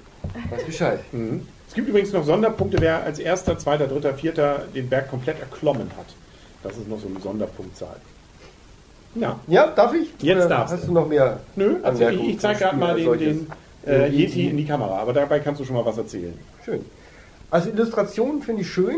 Weiß 0.49 0.63
Bescheid. 0.63 0.99
Mhm. 1.11 1.45
Es 1.67 1.73
gibt 1.73 1.89
übrigens 1.89 2.13
noch 2.13 2.23
Sonderpunkte, 2.23 2.77
wer 2.79 3.03
als 3.03 3.19
erster, 3.19 3.57
zweiter, 3.59 3.87
dritter, 3.87 4.13
vierter 4.13 4.63
den 4.73 4.87
Berg 4.89 5.09
komplett 5.09 5.39
erklommen 5.41 5.89
hat. 5.97 6.05
Das 6.63 6.77
ist 6.77 6.87
noch 6.87 6.99
so 6.99 7.07
eine 7.07 7.19
Sonderpunktzahl. 7.19 7.97
Ja, 9.15 9.39
Ja, 9.47 9.67
darf 9.67 9.93
ich? 9.93 10.11
Jetzt 10.21 10.49
darfst 10.49 10.73
Hast 10.73 10.87
du. 10.87 10.91
noch 10.93 11.07
mehr? 11.07 11.39
nö, 11.55 11.75
also 11.83 12.07
ich, 12.07 12.29
ich 12.29 12.39
zeige 12.39 12.59
gerade 12.59 12.77
mal 12.77 12.95
den, 12.95 13.19
den 13.19 13.47
äh, 13.85 14.07
Yeti 14.09 14.49
in 14.49 14.57
die 14.57 14.65
Kamera, 14.65 14.97
aber 14.99 15.13
dabei 15.13 15.39
kannst 15.39 15.61
du 15.61 15.65
schon 15.65 15.75
mal 15.75 15.85
was 15.85 15.97
erzählen. 15.97 16.33
Schön. 16.65 16.83
Also 17.51 17.69
Illustrationen 17.69 18.41
finde 18.41 18.63
ich 18.63 18.71
schön. 18.71 18.95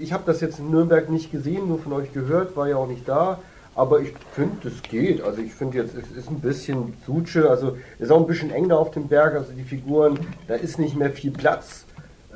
Ich 0.00 0.12
habe 0.12 0.22
das 0.26 0.40
jetzt 0.40 0.60
in 0.60 0.70
Nürnberg 0.70 1.10
nicht 1.10 1.32
gesehen, 1.32 1.66
nur 1.66 1.80
von 1.80 1.92
euch 1.94 2.12
gehört, 2.12 2.54
war 2.56 2.68
ja 2.68 2.76
auch 2.76 2.86
nicht 2.86 3.08
da. 3.08 3.40
Aber 3.74 4.00
ich 4.00 4.12
finde, 4.32 4.56
das 4.62 4.80
geht. 4.88 5.20
Also 5.22 5.42
ich 5.42 5.52
finde 5.52 5.78
jetzt, 5.78 5.94
es 5.96 6.16
ist 6.16 6.30
ein 6.30 6.38
bisschen 6.40 6.94
Suche, 7.04 7.50
also 7.50 7.76
es 7.98 8.04
ist 8.06 8.10
auch 8.12 8.20
ein 8.20 8.26
bisschen 8.26 8.50
eng 8.52 8.68
da 8.68 8.76
auf 8.76 8.92
dem 8.92 9.08
Berg, 9.08 9.34
also 9.34 9.52
die 9.52 9.64
Figuren, 9.64 10.18
da 10.46 10.54
ist 10.54 10.78
nicht 10.78 10.94
mehr 10.96 11.10
viel 11.10 11.32
Platz. 11.32 11.85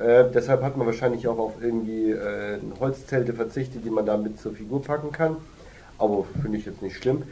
Äh, 0.00 0.30
deshalb 0.32 0.62
hat 0.62 0.76
man 0.76 0.86
wahrscheinlich 0.86 1.28
auch 1.28 1.38
auf 1.38 1.62
irgendwie 1.62 2.12
äh, 2.12 2.58
Holzzelte 2.80 3.34
verzichtet, 3.34 3.84
die 3.84 3.90
man 3.90 4.06
da 4.06 4.16
mit 4.16 4.40
zur 4.40 4.52
Figur 4.52 4.82
packen 4.82 5.12
kann. 5.12 5.36
Aber 5.98 6.24
finde 6.40 6.56
ich 6.56 6.64
jetzt 6.64 6.80
nicht 6.80 6.96
schlimm. 6.96 7.24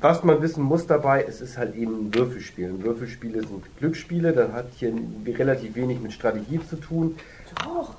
Was 0.00 0.24
man 0.24 0.42
wissen 0.42 0.64
muss 0.64 0.88
dabei, 0.88 1.24
es 1.26 1.40
ist 1.40 1.56
halt 1.56 1.76
eben 1.76 2.06
ein 2.06 2.14
Würfelspiel. 2.14 2.70
Und 2.70 2.82
Würfelspiele 2.82 3.40
sind 3.40 3.62
Glücksspiele, 3.78 4.32
das 4.32 4.50
hat 4.50 4.66
hier 4.76 4.92
relativ 5.28 5.76
wenig 5.76 6.00
mit 6.00 6.12
Strategie 6.12 6.60
zu 6.68 6.76
tun. 6.76 7.16
Doch. 7.62 7.94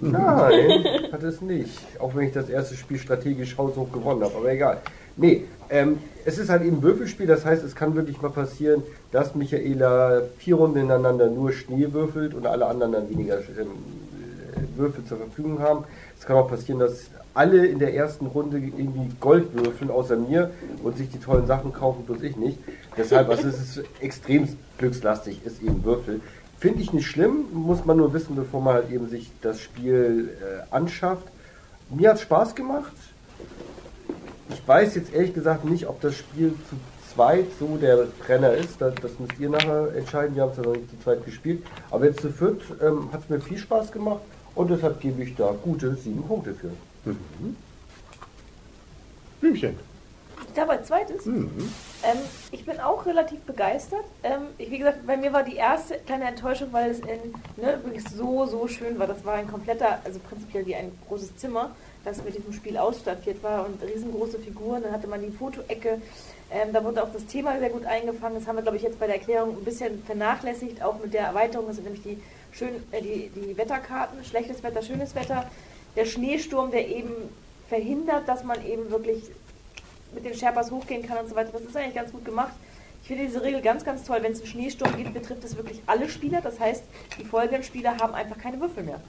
Nein, 0.00 0.84
hat 1.12 1.22
es 1.22 1.42
nicht. 1.42 1.78
Auch 1.98 2.14
wenn 2.14 2.28
ich 2.28 2.32
das 2.32 2.48
erste 2.48 2.74
Spiel 2.74 2.98
strategisch 2.98 3.58
haushoch 3.58 3.92
gewonnen 3.92 4.22
habe, 4.22 4.34
aber 4.34 4.50
egal. 4.50 4.80
Nee, 5.16 5.44
ähm, 5.70 5.98
es 6.24 6.38
ist 6.38 6.50
halt 6.50 6.62
eben 6.62 6.82
Würfelspiel, 6.82 7.26
das 7.26 7.44
heißt, 7.44 7.64
es 7.64 7.74
kann 7.74 7.94
wirklich 7.94 8.20
mal 8.20 8.30
passieren, 8.30 8.82
dass 9.12 9.34
Michaela 9.34 10.22
vier 10.38 10.56
Runden 10.56 10.78
hintereinander 10.78 11.28
nur 11.28 11.52
Schnee 11.52 11.92
würfelt 11.92 12.34
und 12.34 12.46
alle 12.46 12.66
anderen 12.66 12.92
dann 12.92 13.08
weniger 13.08 13.38
ähm, 13.38 13.68
äh, 14.54 14.78
Würfel 14.78 15.04
zur 15.04 15.18
Verfügung 15.18 15.60
haben. 15.60 15.84
Es 16.18 16.26
kann 16.26 16.36
auch 16.36 16.48
passieren, 16.48 16.78
dass 16.78 17.10
alle 17.34 17.66
in 17.66 17.78
der 17.78 17.94
ersten 17.94 18.26
Runde 18.26 18.58
irgendwie 18.58 19.10
Gold 19.20 19.54
würfeln, 19.54 19.90
außer 19.90 20.16
mir, 20.16 20.50
und 20.82 20.96
sich 20.96 21.10
die 21.10 21.18
tollen 21.18 21.46
Sachen 21.46 21.72
kaufen, 21.72 22.04
bloß 22.06 22.22
ich 22.22 22.36
nicht. 22.36 22.58
Deshalb, 22.96 23.28
also 23.28 23.48
es 23.48 23.60
ist 23.60 23.84
extrem 24.00 24.48
glückslastig, 24.78 25.44
ist 25.44 25.62
eben 25.62 25.84
Würfel. 25.84 26.20
Finde 26.58 26.80
ich 26.80 26.94
nicht 26.94 27.06
schlimm, 27.06 27.44
muss 27.52 27.84
man 27.84 27.98
nur 27.98 28.14
wissen, 28.14 28.34
bevor 28.36 28.62
man 28.62 28.74
halt 28.74 28.90
eben 28.90 29.10
sich 29.10 29.30
das 29.42 29.60
Spiel 29.60 30.30
äh, 30.40 30.74
anschafft. 30.74 31.26
Mir 31.90 32.10
hat 32.10 32.20
Spaß 32.20 32.54
gemacht. 32.54 32.92
Ich 34.48 34.66
weiß 34.66 34.94
jetzt 34.94 35.12
ehrlich 35.12 35.34
gesagt 35.34 35.64
nicht, 35.64 35.86
ob 35.86 36.00
das 36.00 36.14
Spiel 36.14 36.54
zu 36.68 36.76
zweit 37.14 37.46
so 37.58 37.76
der 37.76 38.06
Brenner 38.24 38.52
ist. 38.52 38.80
Das, 38.80 38.94
das 38.96 39.18
müsst 39.18 39.38
ihr 39.38 39.48
nachher 39.48 39.94
entscheiden. 39.96 40.36
Wir 40.36 40.42
haben 40.42 40.50
es 40.50 40.56
ja 40.58 40.62
noch 40.62 40.74
nicht 40.74 40.90
zu 40.90 40.98
zweit 41.00 41.24
gespielt. 41.24 41.66
Aber 41.90 42.04
jetzt 42.04 42.20
zu 42.20 42.30
viert 42.30 42.62
ähm, 42.82 43.10
hat 43.12 43.22
es 43.22 43.28
mir 43.28 43.40
viel 43.40 43.58
Spaß 43.58 43.90
gemacht 43.90 44.20
und 44.54 44.70
deshalb 44.70 45.00
gebe 45.00 45.22
ich 45.22 45.34
da 45.34 45.54
gute 45.62 45.94
sieben 45.96 46.22
Punkte 46.22 46.54
für. 46.54 46.70
Blümchen. 49.40 49.78
Ich 50.46 50.54
glaube, 50.54 50.72
als 50.72 50.88
zweites. 50.88 51.24
Mhm. 51.26 51.50
Ähm, 52.02 52.18
ich 52.50 52.64
bin 52.64 52.80
auch 52.80 53.04
relativ 53.04 53.40
begeistert. 53.40 54.04
Ähm, 54.22 54.42
ich, 54.58 54.70
wie 54.70 54.78
gesagt, 54.78 55.06
bei 55.06 55.16
mir 55.16 55.32
war 55.32 55.42
die 55.42 55.56
erste 55.56 55.98
kleine 55.98 56.24
Enttäuschung, 56.24 56.68
weil 56.72 56.90
es 56.90 57.00
in, 57.00 57.34
ne, 57.56 57.78
wirklich 57.84 58.04
so, 58.08 58.46
so 58.46 58.66
schön 58.66 58.98
war. 58.98 59.06
Das 59.06 59.24
war 59.24 59.34
ein 59.34 59.48
kompletter, 59.48 59.98
also 60.04 60.18
prinzipiell 60.18 60.66
wie 60.66 60.74
ein 60.74 60.92
großes 61.08 61.36
Zimmer, 61.36 61.70
das 62.06 62.22
mit 62.22 62.36
diesem 62.36 62.52
Spiel 62.52 62.76
ausstaffiert 62.76 63.42
war 63.42 63.66
und 63.66 63.82
riesengroße 63.82 64.38
Figuren. 64.38 64.82
Dann 64.82 64.92
hatte 64.92 65.08
man 65.08 65.20
die 65.20 65.30
Fotoecke. 65.30 66.00
Ähm, 66.52 66.72
da 66.72 66.82
wurde 66.84 67.02
auch 67.02 67.12
das 67.12 67.26
Thema 67.26 67.58
sehr 67.58 67.70
gut 67.70 67.84
eingefangen. 67.84 68.38
Das 68.38 68.46
haben 68.46 68.56
wir, 68.56 68.62
glaube 68.62 68.76
ich, 68.76 68.84
jetzt 68.84 69.00
bei 69.00 69.06
der 69.06 69.16
Erklärung 69.16 69.56
ein 69.56 69.64
bisschen 69.64 70.02
vernachlässigt, 70.04 70.82
auch 70.82 71.00
mit 71.00 71.12
der 71.12 71.22
Erweiterung. 71.22 71.66
Das 71.66 71.76
sind 71.76 71.84
nämlich 71.84 72.04
die, 72.04 72.22
schön, 72.52 72.70
äh, 72.92 73.02
die, 73.02 73.30
die 73.34 73.56
Wetterkarten, 73.58 74.24
schlechtes 74.24 74.62
Wetter, 74.62 74.82
schönes 74.82 75.16
Wetter. 75.16 75.50
Der 75.96 76.04
Schneesturm, 76.04 76.70
der 76.70 76.86
eben 76.88 77.10
verhindert, 77.68 78.28
dass 78.28 78.44
man 78.44 78.64
eben 78.64 78.88
wirklich 78.90 79.24
mit 80.14 80.24
den 80.24 80.34
Sherpas 80.34 80.70
hochgehen 80.70 81.04
kann 81.04 81.18
und 81.18 81.28
so 81.28 81.34
weiter. 81.34 81.50
Das 81.52 81.62
ist 81.62 81.76
eigentlich 81.76 81.96
ganz 81.96 82.12
gut 82.12 82.24
gemacht. 82.24 82.52
Ich 83.02 83.08
finde 83.08 83.24
diese 83.24 83.42
Regel 83.42 83.62
ganz, 83.62 83.84
ganz 83.84 84.04
toll. 84.04 84.18
Wenn 84.22 84.32
es 84.32 84.38
einen 84.38 84.48
Schneesturm 84.48 84.96
gibt, 84.96 85.12
betrifft 85.12 85.42
es 85.42 85.56
wirklich 85.56 85.82
alle 85.86 86.08
Spieler. 86.08 86.40
Das 86.40 86.60
heißt, 86.60 86.84
die 87.18 87.24
folgenden 87.24 87.64
Spieler 87.64 87.96
haben 87.98 88.14
einfach 88.14 88.38
keine 88.38 88.60
Würfel 88.60 88.84
mehr. 88.84 89.00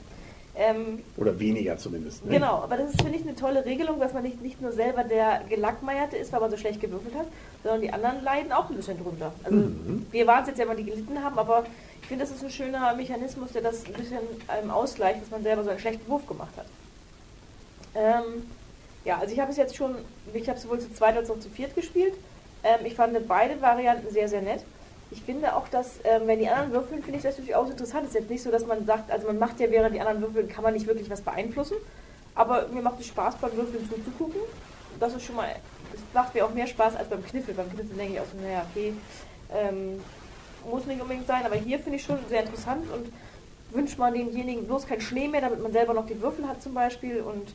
Ähm, 0.60 1.04
Oder 1.16 1.38
weniger 1.38 1.78
zumindest. 1.78 2.24
Ne? 2.24 2.32
Genau, 2.32 2.56
aber 2.64 2.76
das 2.76 2.90
ist, 2.90 3.00
finde 3.02 3.16
ich, 3.16 3.22
eine 3.22 3.36
tolle 3.36 3.64
Regelung, 3.64 4.00
dass 4.00 4.12
man 4.12 4.24
nicht, 4.24 4.42
nicht 4.42 4.60
nur 4.60 4.72
selber 4.72 5.04
der 5.04 5.42
Gelackmeierte 5.48 6.16
ist, 6.16 6.32
weil 6.32 6.40
man 6.40 6.50
so 6.50 6.56
schlecht 6.56 6.80
gewürfelt 6.80 7.14
hat, 7.14 7.26
sondern 7.62 7.80
die 7.80 7.92
anderen 7.92 8.24
leiden 8.24 8.50
auch 8.50 8.68
ein 8.68 8.74
bisschen 8.74 9.00
drunter. 9.00 9.32
Also 9.44 9.56
Mhm. 9.56 10.06
wir 10.10 10.26
waren 10.26 10.42
es 10.42 10.48
jetzt 10.48 10.58
ja 10.58 10.64
immer, 10.64 10.74
die 10.74 10.82
gelitten 10.84 11.22
haben, 11.22 11.38
aber 11.38 11.64
ich 12.02 12.08
finde, 12.08 12.24
das 12.24 12.34
ist 12.34 12.42
ein 12.42 12.50
schöner 12.50 12.92
Mechanismus, 12.96 13.52
der 13.52 13.62
das 13.62 13.86
ein 13.86 13.92
bisschen 13.92 14.18
ähm, 14.60 14.70
ausgleicht, 14.70 15.22
dass 15.22 15.30
man 15.30 15.44
selber 15.44 15.62
so 15.62 15.70
einen 15.70 15.78
schlechten 15.78 16.10
Wurf 16.10 16.26
gemacht 16.26 16.52
hat. 16.56 16.66
Ähm, 17.94 18.42
ja, 19.04 19.18
also 19.18 19.32
ich 19.32 19.38
habe 19.40 19.52
es 19.52 19.56
jetzt 19.56 19.76
schon, 19.76 19.94
ich 20.34 20.48
habe 20.48 20.58
sowohl 20.58 20.80
zu 20.80 20.92
zweit 20.92 21.16
als 21.16 21.30
auch 21.30 21.38
zu 21.38 21.48
viert 21.50 21.74
gespielt. 21.76 22.14
Ähm, 22.64 22.84
ich 22.84 22.94
fand 22.96 23.16
beide 23.28 23.60
Varianten 23.62 24.12
sehr, 24.12 24.28
sehr 24.28 24.42
nett. 24.42 24.64
Ich 25.10 25.22
finde 25.22 25.54
auch, 25.56 25.68
dass, 25.68 26.00
ähm, 26.04 26.22
wenn 26.26 26.38
die 26.38 26.48
anderen 26.48 26.72
würfeln, 26.72 27.02
finde 27.02 27.18
ich 27.18 27.22
das 27.22 27.36
durchaus 27.36 27.70
interessant. 27.70 28.04
Es 28.04 28.10
ist 28.10 28.14
jetzt 28.14 28.30
nicht 28.30 28.42
so, 28.42 28.50
dass 28.50 28.66
man 28.66 28.84
sagt, 28.84 29.10
also 29.10 29.26
man 29.26 29.38
macht 29.38 29.58
ja 29.58 29.70
während 29.70 29.94
die 29.94 30.00
anderen 30.00 30.20
würfeln, 30.20 30.48
kann 30.48 30.62
man 30.62 30.74
nicht 30.74 30.86
wirklich 30.86 31.08
was 31.08 31.22
beeinflussen. 31.22 31.76
Aber 32.34 32.68
mir 32.68 32.82
macht 32.82 33.00
es 33.00 33.06
Spaß, 33.06 33.36
beim 33.36 33.56
Würfeln 33.56 33.88
zuzugucken. 33.88 34.40
Das 35.00 35.14
ist 35.14 35.24
schon 35.24 35.36
mal, 35.36 35.48
es 35.94 36.00
macht 36.12 36.34
mir 36.34 36.44
auch 36.44 36.52
mehr 36.52 36.66
Spaß 36.66 36.96
als 36.96 37.08
beim 37.08 37.24
Kniffel. 37.24 37.54
Beim 37.54 37.70
Kniffel 37.70 37.96
denke 37.96 38.14
ich 38.14 38.20
auch 38.20 38.26
so, 38.26 38.40
naja, 38.40 38.66
okay, 38.70 38.92
ähm, 39.54 40.00
muss 40.70 40.84
nicht 40.86 41.00
unbedingt 41.00 41.26
sein, 41.26 41.46
aber 41.46 41.56
hier 41.56 41.78
finde 41.78 41.96
ich 41.96 42.04
schon 42.04 42.18
sehr 42.28 42.42
interessant 42.42 42.84
und 42.92 43.10
wünscht 43.70 43.98
man 43.98 44.14
demjenigen 44.14 44.66
bloß 44.66 44.86
keinen 44.86 45.00
Schnee 45.00 45.28
mehr, 45.28 45.40
damit 45.40 45.62
man 45.62 45.72
selber 45.72 45.94
noch 45.94 46.06
die 46.06 46.20
Würfel 46.20 46.46
hat 46.46 46.62
zum 46.62 46.74
Beispiel 46.74 47.20
und 47.20 47.48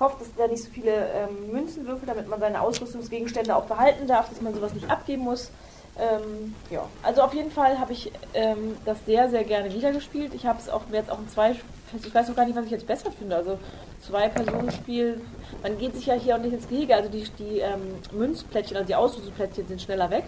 hofft, 0.00 0.20
dass 0.20 0.34
der 0.34 0.48
nicht 0.48 0.62
so 0.62 0.70
viele 0.70 1.10
ähm, 1.12 1.52
Münzen 1.52 1.86
würfelt, 1.86 2.08
damit 2.08 2.28
man 2.28 2.40
seine 2.40 2.60
Ausrüstungsgegenstände 2.60 3.54
auch 3.54 3.64
behalten 3.64 4.06
darf, 4.06 4.28
dass 4.28 4.40
man 4.40 4.54
sowas 4.54 4.74
nicht 4.74 4.88
abgeben 4.90 5.22
muss. 5.22 5.50
Ähm, 5.98 6.54
ja, 6.70 6.88
also 7.02 7.22
auf 7.22 7.34
jeden 7.34 7.50
Fall 7.50 7.78
habe 7.78 7.92
ich 7.92 8.12
ähm, 8.32 8.76
das 8.84 9.04
sehr, 9.04 9.28
sehr 9.28 9.44
gerne 9.44 9.72
wiedergespielt. 9.72 10.32
Ich 10.32 10.46
habe 10.46 10.58
es 10.60 10.68
auch 10.68 10.82
jetzt 10.92 11.10
auch 11.10 11.18
in 11.18 11.28
zwei, 11.28 11.52
ich 11.52 12.14
weiß 12.14 12.30
auch 12.30 12.36
gar 12.36 12.46
nicht, 12.46 12.56
was 12.56 12.66
ich 12.66 12.70
jetzt 12.70 12.86
besser 12.86 13.10
finde. 13.10 13.34
Also 13.34 13.58
zwei 14.00 14.28
Personenspiel, 14.28 15.20
man 15.62 15.76
geht 15.76 15.96
sich 15.96 16.06
ja 16.06 16.14
hier 16.14 16.36
auch 16.36 16.40
nicht 16.40 16.52
ins 16.52 16.68
Gehege. 16.68 16.94
Also 16.94 17.10
die, 17.10 17.24
die 17.38 17.58
ähm, 17.58 17.96
Münzplättchen, 18.12 18.76
also 18.76 18.86
die 18.86 18.94
Ausrüstungsplättchen 18.94 19.66
sind 19.66 19.82
schneller 19.82 20.10
weg. 20.10 20.24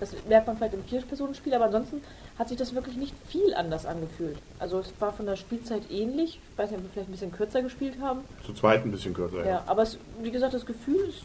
Das 0.00 0.12
merkt 0.28 0.48
man 0.48 0.56
vielleicht 0.56 0.74
im 0.74 0.82
Vier-Personen-Spiel, 0.82 1.54
aber 1.54 1.66
ansonsten 1.66 2.02
hat 2.36 2.48
sich 2.48 2.58
das 2.58 2.74
wirklich 2.74 2.96
nicht 2.96 3.14
viel 3.28 3.54
anders 3.54 3.86
angefühlt. 3.86 4.36
Also 4.58 4.80
es 4.80 4.92
war 4.98 5.12
von 5.12 5.26
der 5.26 5.36
Spielzeit 5.36 5.82
ähnlich. 5.92 6.40
Ich 6.50 6.58
weiß 6.58 6.70
nicht, 6.72 6.78
ob 6.78 6.84
wir 6.86 6.90
vielleicht 6.90 7.08
ein 7.08 7.12
bisschen 7.12 7.30
kürzer 7.30 7.62
gespielt 7.62 7.94
haben. 8.00 8.22
Zu 8.44 8.52
zweit 8.52 8.84
ein 8.84 8.90
bisschen 8.90 9.14
kürzer. 9.14 9.46
Ja, 9.46 9.62
aber 9.66 9.82
es, 9.82 9.98
wie 10.20 10.32
gesagt, 10.32 10.54
das 10.54 10.66
Gefühl 10.66 11.08
ist 11.08 11.22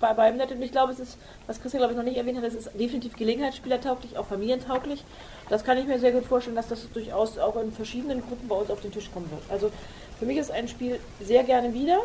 bei 0.00 0.12
beiden 0.12 0.38
nett 0.38 0.52
und 0.52 0.62
ich 0.62 0.72
glaube, 0.72 0.92
es 0.92 0.98
ist, 0.98 1.18
was 1.46 1.60
Christian 1.60 1.80
glaube 1.80 1.92
ich 1.92 1.96
noch 1.96 2.04
nicht 2.04 2.16
erwähnt 2.16 2.38
hat, 2.38 2.44
es 2.44 2.54
ist 2.54 2.70
definitiv 2.78 3.16
gelegenheitsspielertauglich, 3.16 4.16
auch 4.16 4.26
familientauglich. 4.26 5.04
Das 5.48 5.64
kann 5.64 5.78
ich 5.78 5.86
mir 5.86 5.98
sehr 5.98 6.12
gut 6.12 6.24
vorstellen, 6.24 6.56
dass 6.56 6.68
das 6.68 6.90
durchaus 6.92 7.38
auch 7.38 7.56
in 7.60 7.72
verschiedenen 7.72 8.20
Gruppen 8.20 8.48
bei 8.48 8.56
uns 8.56 8.70
auf 8.70 8.80
den 8.80 8.92
Tisch 8.92 9.10
kommen 9.12 9.30
wird. 9.30 9.42
Also 9.48 9.70
für 10.18 10.26
mich 10.26 10.38
ist 10.38 10.50
ein 10.50 10.68
Spiel 10.68 10.98
sehr 11.20 11.44
gerne 11.44 11.74
wieder. 11.74 11.98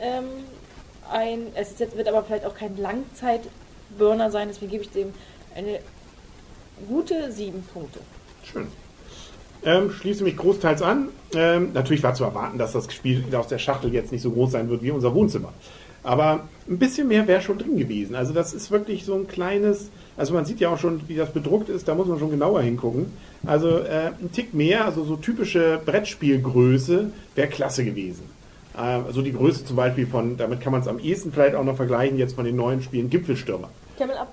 Ähm, 0.00 0.24
ein, 1.10 1.46
es 1.54 1.78
jetzt, 1.78 1.96
wird 1.96 2.08
aber 2.08 2.22
vielleicht 2.22 2.44
auch 2.44 2.54
kein 2.54 2.76
Langzeitburner 2.76 4.30
sein, 4.30 4.48
deswegen 4.48 4.70
gebe 4.70 4.84
ich 4.84 4.90
dem 4.90 5.12
eine 5.54 5.80
gute 6.88 7.32
sieben 7.32 7.62
Punkte. 7.72 8.00
Schön. 8.44 8.68
Ähm, 9.62 9.90
schließe 9.90 10.24
mich 10.24 10.36
großteils 10.36 10.80
an. 10.80 11.10
Ähm, 11.34 11.72
natürlich 11.74 12.02
war 12.02 12.14
zu 12.14 12.24
erwarten, 12.24 12.56
dass 12.56 12.72
das 12.72 12.92
Spiel 12.92 13.24
aus 13.34 13.48
der 13.48 13.58
Schachtel 13.58 13.92
jetzt 13.92 14.10
nicht 14.10 14.22
so 14.22 14.30
groß 14.30 14.52
sein 14.52 14.70
wird 14.70 14.82
wie 14.82 14.90
unser 14.90 15.14
Wohnzimmer. 15.14 15.52
Aber 16.02 16.48
ein 16.68 16.78
bisschen 16.78 17.08
mehr 17.08 17.26
wäre 17.26 17.42
schon 17.42 17.58
drin 17.58 17.76
gewesen. 17.76 18.14
Also 18.14 18.32
das 18.32 18.54
ist 18.54 18.70
wirklich 18.70 19.04
so 19.04 19.14
ein 19.14 19.28
kleines, 19.28 19.90
also 20.16 20.32
man 20.34 20.44
sieht 20.44 20.60
ja 20.60 20.70
auch 20.70 20.78
schon, 20.78 21.00
wie 21.08 21.16
das 21.16 21.30
bedruckt 21.32 21.68
ist, 21.68 21.88
da 21.88 21.94
muss 21.94 22.06
man 22.06 22.18
schon 22.18 22.30
genauer 22.30 22.62
hingucken. 22.62 23.12
Also 23.46 23.78
äh, 23.78 24.12
ein 24.20 24.30
Tick 24.32 24.54
mehr, 24.54 24.84
also 24.84 25.04
so 25.04 25.16
typische 25.16 25.80
Brettspielgröße 25.84 27.10
wäre 27.34 27.48
klasse 27.48 27.84
gewesen. 27.84 28.22
Äh, 28.76 28.80
also 28.80 29.20
die 29.22 29.32
Größe 29.32 29.64
zum 29.64 29.76
Beispiel 29.76 30.06
von, 30.06 30.36
damit 30.36 30.60
kann 30.60 30.72
man 30.72 30.80
es 30.80 30.88
am 30.88 30.98
ehesten 30.98 31.32
vielleicht 31.32 31.54
auch 31.54 31.64
noch 31.64 31.76
vergleichen, 31.76 32.18
jetzt 32.18 32.34
von 32.34 32.44
den 32.44 32.56
neuen 32.56 32.82
Spielen 32.82 33.10
Gipfelstürmer. 33.10 33.68
Camel 33.98 34.16
Up. 34.16 34.32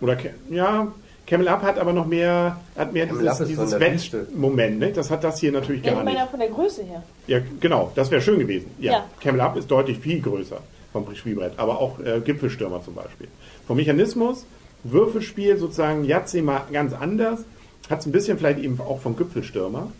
Oder 0.00 0.16
ja, 0.50 0.88
Camel 1.26 1.48
Up 1.48 1.62
hat 1.62 1.78
aber 1.78 1.92
noch 1.92 2.06
mehr, 2.06 2.58
hat 2.76 2.92
mehr 2.92 3.06
Camel 3.06 3.22
dieses, 3.22 3.48
dieses. 3.48 3.80
Wettmoment. 3.80 4.78
Ne? 4.78 4.92
Das 4.92 5.10
hat 5.10 5.24
das 5.24 5.38
hier 5.40 5.52
natürlich 5.52 5.82
Ja, 5.84 5.90
ich 5.90 5.94
gar 5.96 6.04
meine 6.04 6.16
nicht. 6.16 6.24
ja 6.24 6.30
von 6.30 6.40
der 6.40 6.48
Größe 6.48 6.82
her. 6.84 7.02
Ja, 7.26 7.40
genau, 7.60 7.92
das 7.94 8.10
wäre 8.10 8.20
schön 8.20 8.38
gewesen. 8.38 8.70
Ja, 8.78 8.92
Ja. 8.92 9.04
Camel 9.20 9.40
Up 9.40 9.56
ist 9.56 9.70
deutlich 9.70 9.98
viel 9.98 10.20
größer 10.20 10.60
vom 11.04 11.14
Spielbrett, 11.14 11.52
aber 11.56 11.78
auch 11.78 11.98
äh, 12.00 12.20
Gipfelstürmer 12.24 12.82
zum 12.82 12.94
Beispiel. 12.94 13.28
Vom 13.66 13.76
Mechanismus, 13.76 14.46
Würfelspiel 14.84 15.56
sozusagen, 15.56 16.04
Yahtzee 16.04 16.42
mal 16.42 16.62
ganz 16.72 16.92
anders, 16.92 17.40
hat 17.90 18.00
es 18.00 18.06
ein 18.06 18.12
bisschen 18.12 18.38
vielleicht 18.38 18.60
eben 18.60 18.78
auch 18.80 19.00
vom 19.00 19.16
Gipfelstürmer. 19.16 19.90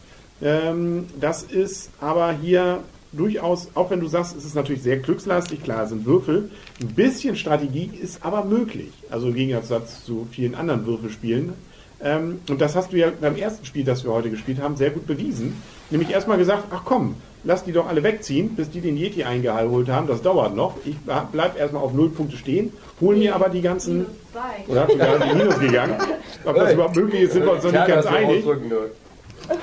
Ähm, 0.43 1.07
das 1.21 1.43
ist 1.43 1.90
aber 2.00 2.33
hier 2.33 2.81
durchaus, 3.12 3.69
auch 3.75 3.90
wenn 3.90 4.00
du 4.00 4.07
sagst, 4.07 4.37
es 4.37 4.45
ist 4.45 4.55
natürlich 4.55 4.83
sehr 4.83 4.99
glückslastig, 4.99 5.62
klar, 5.62 5.87
sind 5.87 6.05
Würfel, 6.05 6.50
ein 6.81 6.88
bisschen 6.88 7.37
Strategie 7.37 7.90
ist 8.00 8.25
aber 8.25 8.45
möglich. 8.45 8.93
Also 9.11 9.28
im 9.28 9.35
Gegensatz 9.35 10.05
zu 10.05 10.26
vielen 10.31 10.55
anderen 10.55 10.87
Würfelspielen. 10.87 11.52
Ähm, 12.00 12.40
und 12.49 12.61
das 12.61 12.76
hast 12.76 12.93
du 12.93 12.97
ja 12.97 13.11
beim 13.21 13.37
ersten 13.37 13.64
Spiel, 13.64 13.85
das 13.85 14.05
wir 14.05 14.12
heute 14.12 14.31
gespielt 14.31 14.61
haben, 14.61 14.76
sehr 14.76 14.90
gut 14.90 15.07
bewiesen. 15.07 15.61
Nämlich 15.90 16.11
erstmal 16.11 16.38
gesagt, 16.38 16.64
ach 16.71 16.83
komm, 16.85 17.17
lass 17.49 17.64
die 17.64 17.73
doch 17.73 17.88
alle 17.88 18.02
wegziehen, 18.02 18.55
bis 18.55 18.71
die 18.71 18.83
den 18.83 18.97
Yeti 18.99 19.25
eingeholt 19.25 19.88
haben. 19.88 20.07
Das 20.07 20.21
dauert 20.21 20.55
noch. 20.55 20.75
Ich 20.85 20.95
bleib 21.33 21.59
erstmal 21.59 21.83
auf 21.83 21.95
null 21.95 22.11
Punkte 22.11 22.37
stehen, 22.37 22.73
hol 23.00 23.17
mir 23.17 23.35
aber 23.35 23.49
die 23.49 23.62
ganzen. 23.62 24.00
Minus 24.00 24.12
zwei. 24.33 24.71
Oder 24.71 24.83
hat 24.83 24.93
sogar 24.93 25.17
in 25.17 25.23
die 25.23 25.35
Minus 25.35 25.59
gegangen. 25.59 25.97
Ob 26.45 26.57
das 26.57 26.75
überhaupt 26.75 26.95
möglich 26.95 27.23
ist, 27.23 27.33
sind 27.33 27.47
wir 27.47 27.52
uns 27.52 27.64
noch 27.64 27.73
nicht 27.73 27.87
ganz 27.87 28.07
einig. 28.07 28.45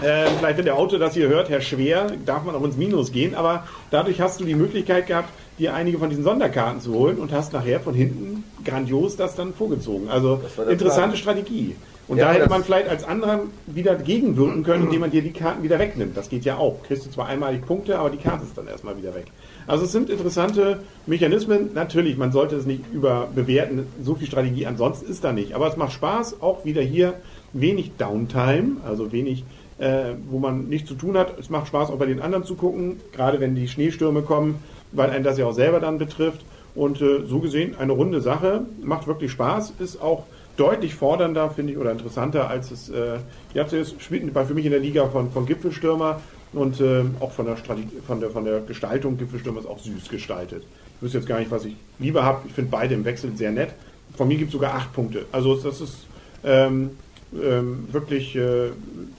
Äh, 0.02 0.26
vielleicht, 0.40 0.58
wenn 0.58 0.66
der 0.66 0.76
Auto 0.76 0.98
das 0.98 1.14
hier 1.14 1.28
hört, 1.28 1.50
Herr 1.50 1.62
Schwer, 1.62 2.08
darf 2.26 2.44
man 2.44 2.56
auch 2.56 2.64
ins 2.64 2.76
Minus 2.76 3.12
gehen, 3.12 3.36
aber 3.36 3.68
dadurch 3.92 4.20
hast 4.20 4.40
du 4.40 4.46
die 4.46 4.56
Möglichkeit 4.56 5.06
gehabt, 5.06 5.30
dir 5.60 5.74
einige 5.74 5.98
von 5.98 6.10
diesen 6.10 6.24
Sonderkarten 6.24 6.82
zu 6.82 6.94
holen 6.94 7.18
und 7.18 7.32
hast 7.32 7.54
nachher 7.54 7.80
von 7.80 7.94
hinten 7.94 8.44
grandios 8.64 9.16
das 9.16 9.36
dann 9.36 9.54
vorgezogen. 9.54 10.10
Also 10.10 10.42
interessante 10.70 11.10
Plan. 11.10 11.18
Strategie. 11.18 11.76
Und 12.08 12.18
Ja, 12.18 12.26
da 12.26 12.34
hätte 12.34 12.50
man 12.50 12.64
vielleicht 12.64 12.88
als 12.88 13.04
anderer 13.04 13.42
wieder 13.66 13.96
gegenwirken 13.96 14.64
können, 14.64 14.86
indem 14.86 15.02
man 15.02 15.12
dir 15.12 15.24
die 15.24 15.32
Karten 15.32 15.64
wieder 15.64 15.80
wegnimmt. 15.80 16.16
Das 16.16 16.30
geht 16.30 16.46
ja 16.46 16.58
auch. 16.58 16.84
Kriegst 16.84 17.06
du 17.06 17.10
zwar 17.10 17.28
einmalig 17.28 17.66
Punkte, 17.66 17.98
aber 17.98 18.12
die 18.12 18.18
Karte 18.18 18.44
ist 18.44 18.56
dann 18.58 18.68
erstmal 18.68 18.96
wieder 18.98 19.16
weg. 19.16 19.26
Also 19.66 19.86
es 19.86 19.92
sind 19.92 20.12
interessante 20.12 20.82
Mechanismen. 21.08 21.72
Natürlich, 21.74 22.16
man 22.18 22.32
sollte 22.32 22.58
es 22.58 22.68
nicht 22.68 22.84
überbewerten. 22.94 23.88
So 24.04 24.14
viel 24.14 24.28
Strategie 24.28 24.68
ansonsten 24.68 25.10
ist 25.10 25.24
da 25.24 25.34
nicht. 25.34 25.54
Aber 25.54 25.68
es 25.68 25.78
macht 25.78 25.94
Spaß. 25.94 26.42
Auch 26.42 26.64
wieder 26.64 26.84
hier 26.84 27.16
wenig 27.54 27.94
Downtime, 27.98 28.78
also 28.86 29.12
wenig, 29.12 29.44
äh, 29.80 30.14
wo 30.30 30.38
man 30.38 30.68
nichts 30.68 30.88
zu 30.88 30.94
tun 30.96 31.18
hat. 31.18 31.40
Es 31.40 31.50
macht 31.50 31.68
Spaß, 31.68 31.90
auch 31.90 31.98
bei 31.98 32.06
den 32.06 32.22
anderen 32.22 32.44
zu 32.44 32.54
gucken, 32.54 33.00
gerade 33.14 33.40
wenn 33.40 33.56
die 33.56 33.68
Schneestürme 33.68 34.22
kommen, 34.22 34.60
weil 34.96 35.10
einen 35.10 35.24
das 35.24 35.38
ja 35.38 35.46
auch 35.46 35.54
selber 35.54 35.80
dann 35.80 35.98
betrifft. 35.98 36.42
Und 36.74 37.02
äh, 37.02 37.26
so 37.26 37.40
gesehen 37.40 37.76
eine 37.78 37.94
runde 37.94 38.22
Sache, 38.22 38.66
macht 38.82 39.08
wirklich 39.08 39.32
Spaß, 39.32 39.74
ist 39.80 40.02
auch 40.02 40.26
deutlich 40.58 40.96
fordernder, 40.96 41.50
finde 41.50 41.74
ich, 41.74 41.78
oder 41.78 41.92
interessanter, 41.92 42.50
als 42.50 42.72
es 42.72 42.90
äh, 42.90 43.18
jetzt 43.54 43.74
ist. 43.74 44.02
Spielt 44.02 44.34
war 44.36 44.46
für 44.46 44.54
mich 44.54 44.66
in 44.66 44.72
der 44.72 44.80
Liga 44.80 45.08
von, 45.08 45.32
von 45.32 45.46
Gipfelstürmer 45.46 46.20
und 46.54 46.80
äh, 46.82 47.04
auch 47.20 47.32
von 47.32 47.46
der, 47.46 47.58
von, 47.58 48.20
der, 48.20 48.30
von 48.30 48.46
der 48.46 48.62
Gestaltung. 48.62 49.18
Gipfelstürmer 49.18 49.60
ist 49.60 49.68
auch 49.68 49.80
süß 49.80 50.10
gestaltet. 50.10 50.64
Ich 50.98 51.02
wüsste 51.02 51.18
jetzt 51.18 51.28
gar 51.28 51.40
nicht, 51.40 51.52
was 51.52 51.66
ich 51.66 51.76
lieber 52.00 52.24
habe. 52.24 52.42
Ich 52.48 52.54
finde 52.54 52.72
beide 52.72 52.94
im 52.94 53.06
Wechsel 53.06 53.36
sehr 53.36 53.52
nett. 53.52 53.74
Von 54.16 54.28
mir 54.28 54.38
gibt 54.38 54.50
es 54.50 54.54
sogar 54.54 54.76
acht 54.76 54.94
Punkte. 54.94 55.26
Also 55.32 55.56
das 55.56 55.82
ist 55.82 56.08
ähm, 56.44 56.92
ähm, 57.34 57.88
wirklich 57.92 58.36
äh, 58.36 58.70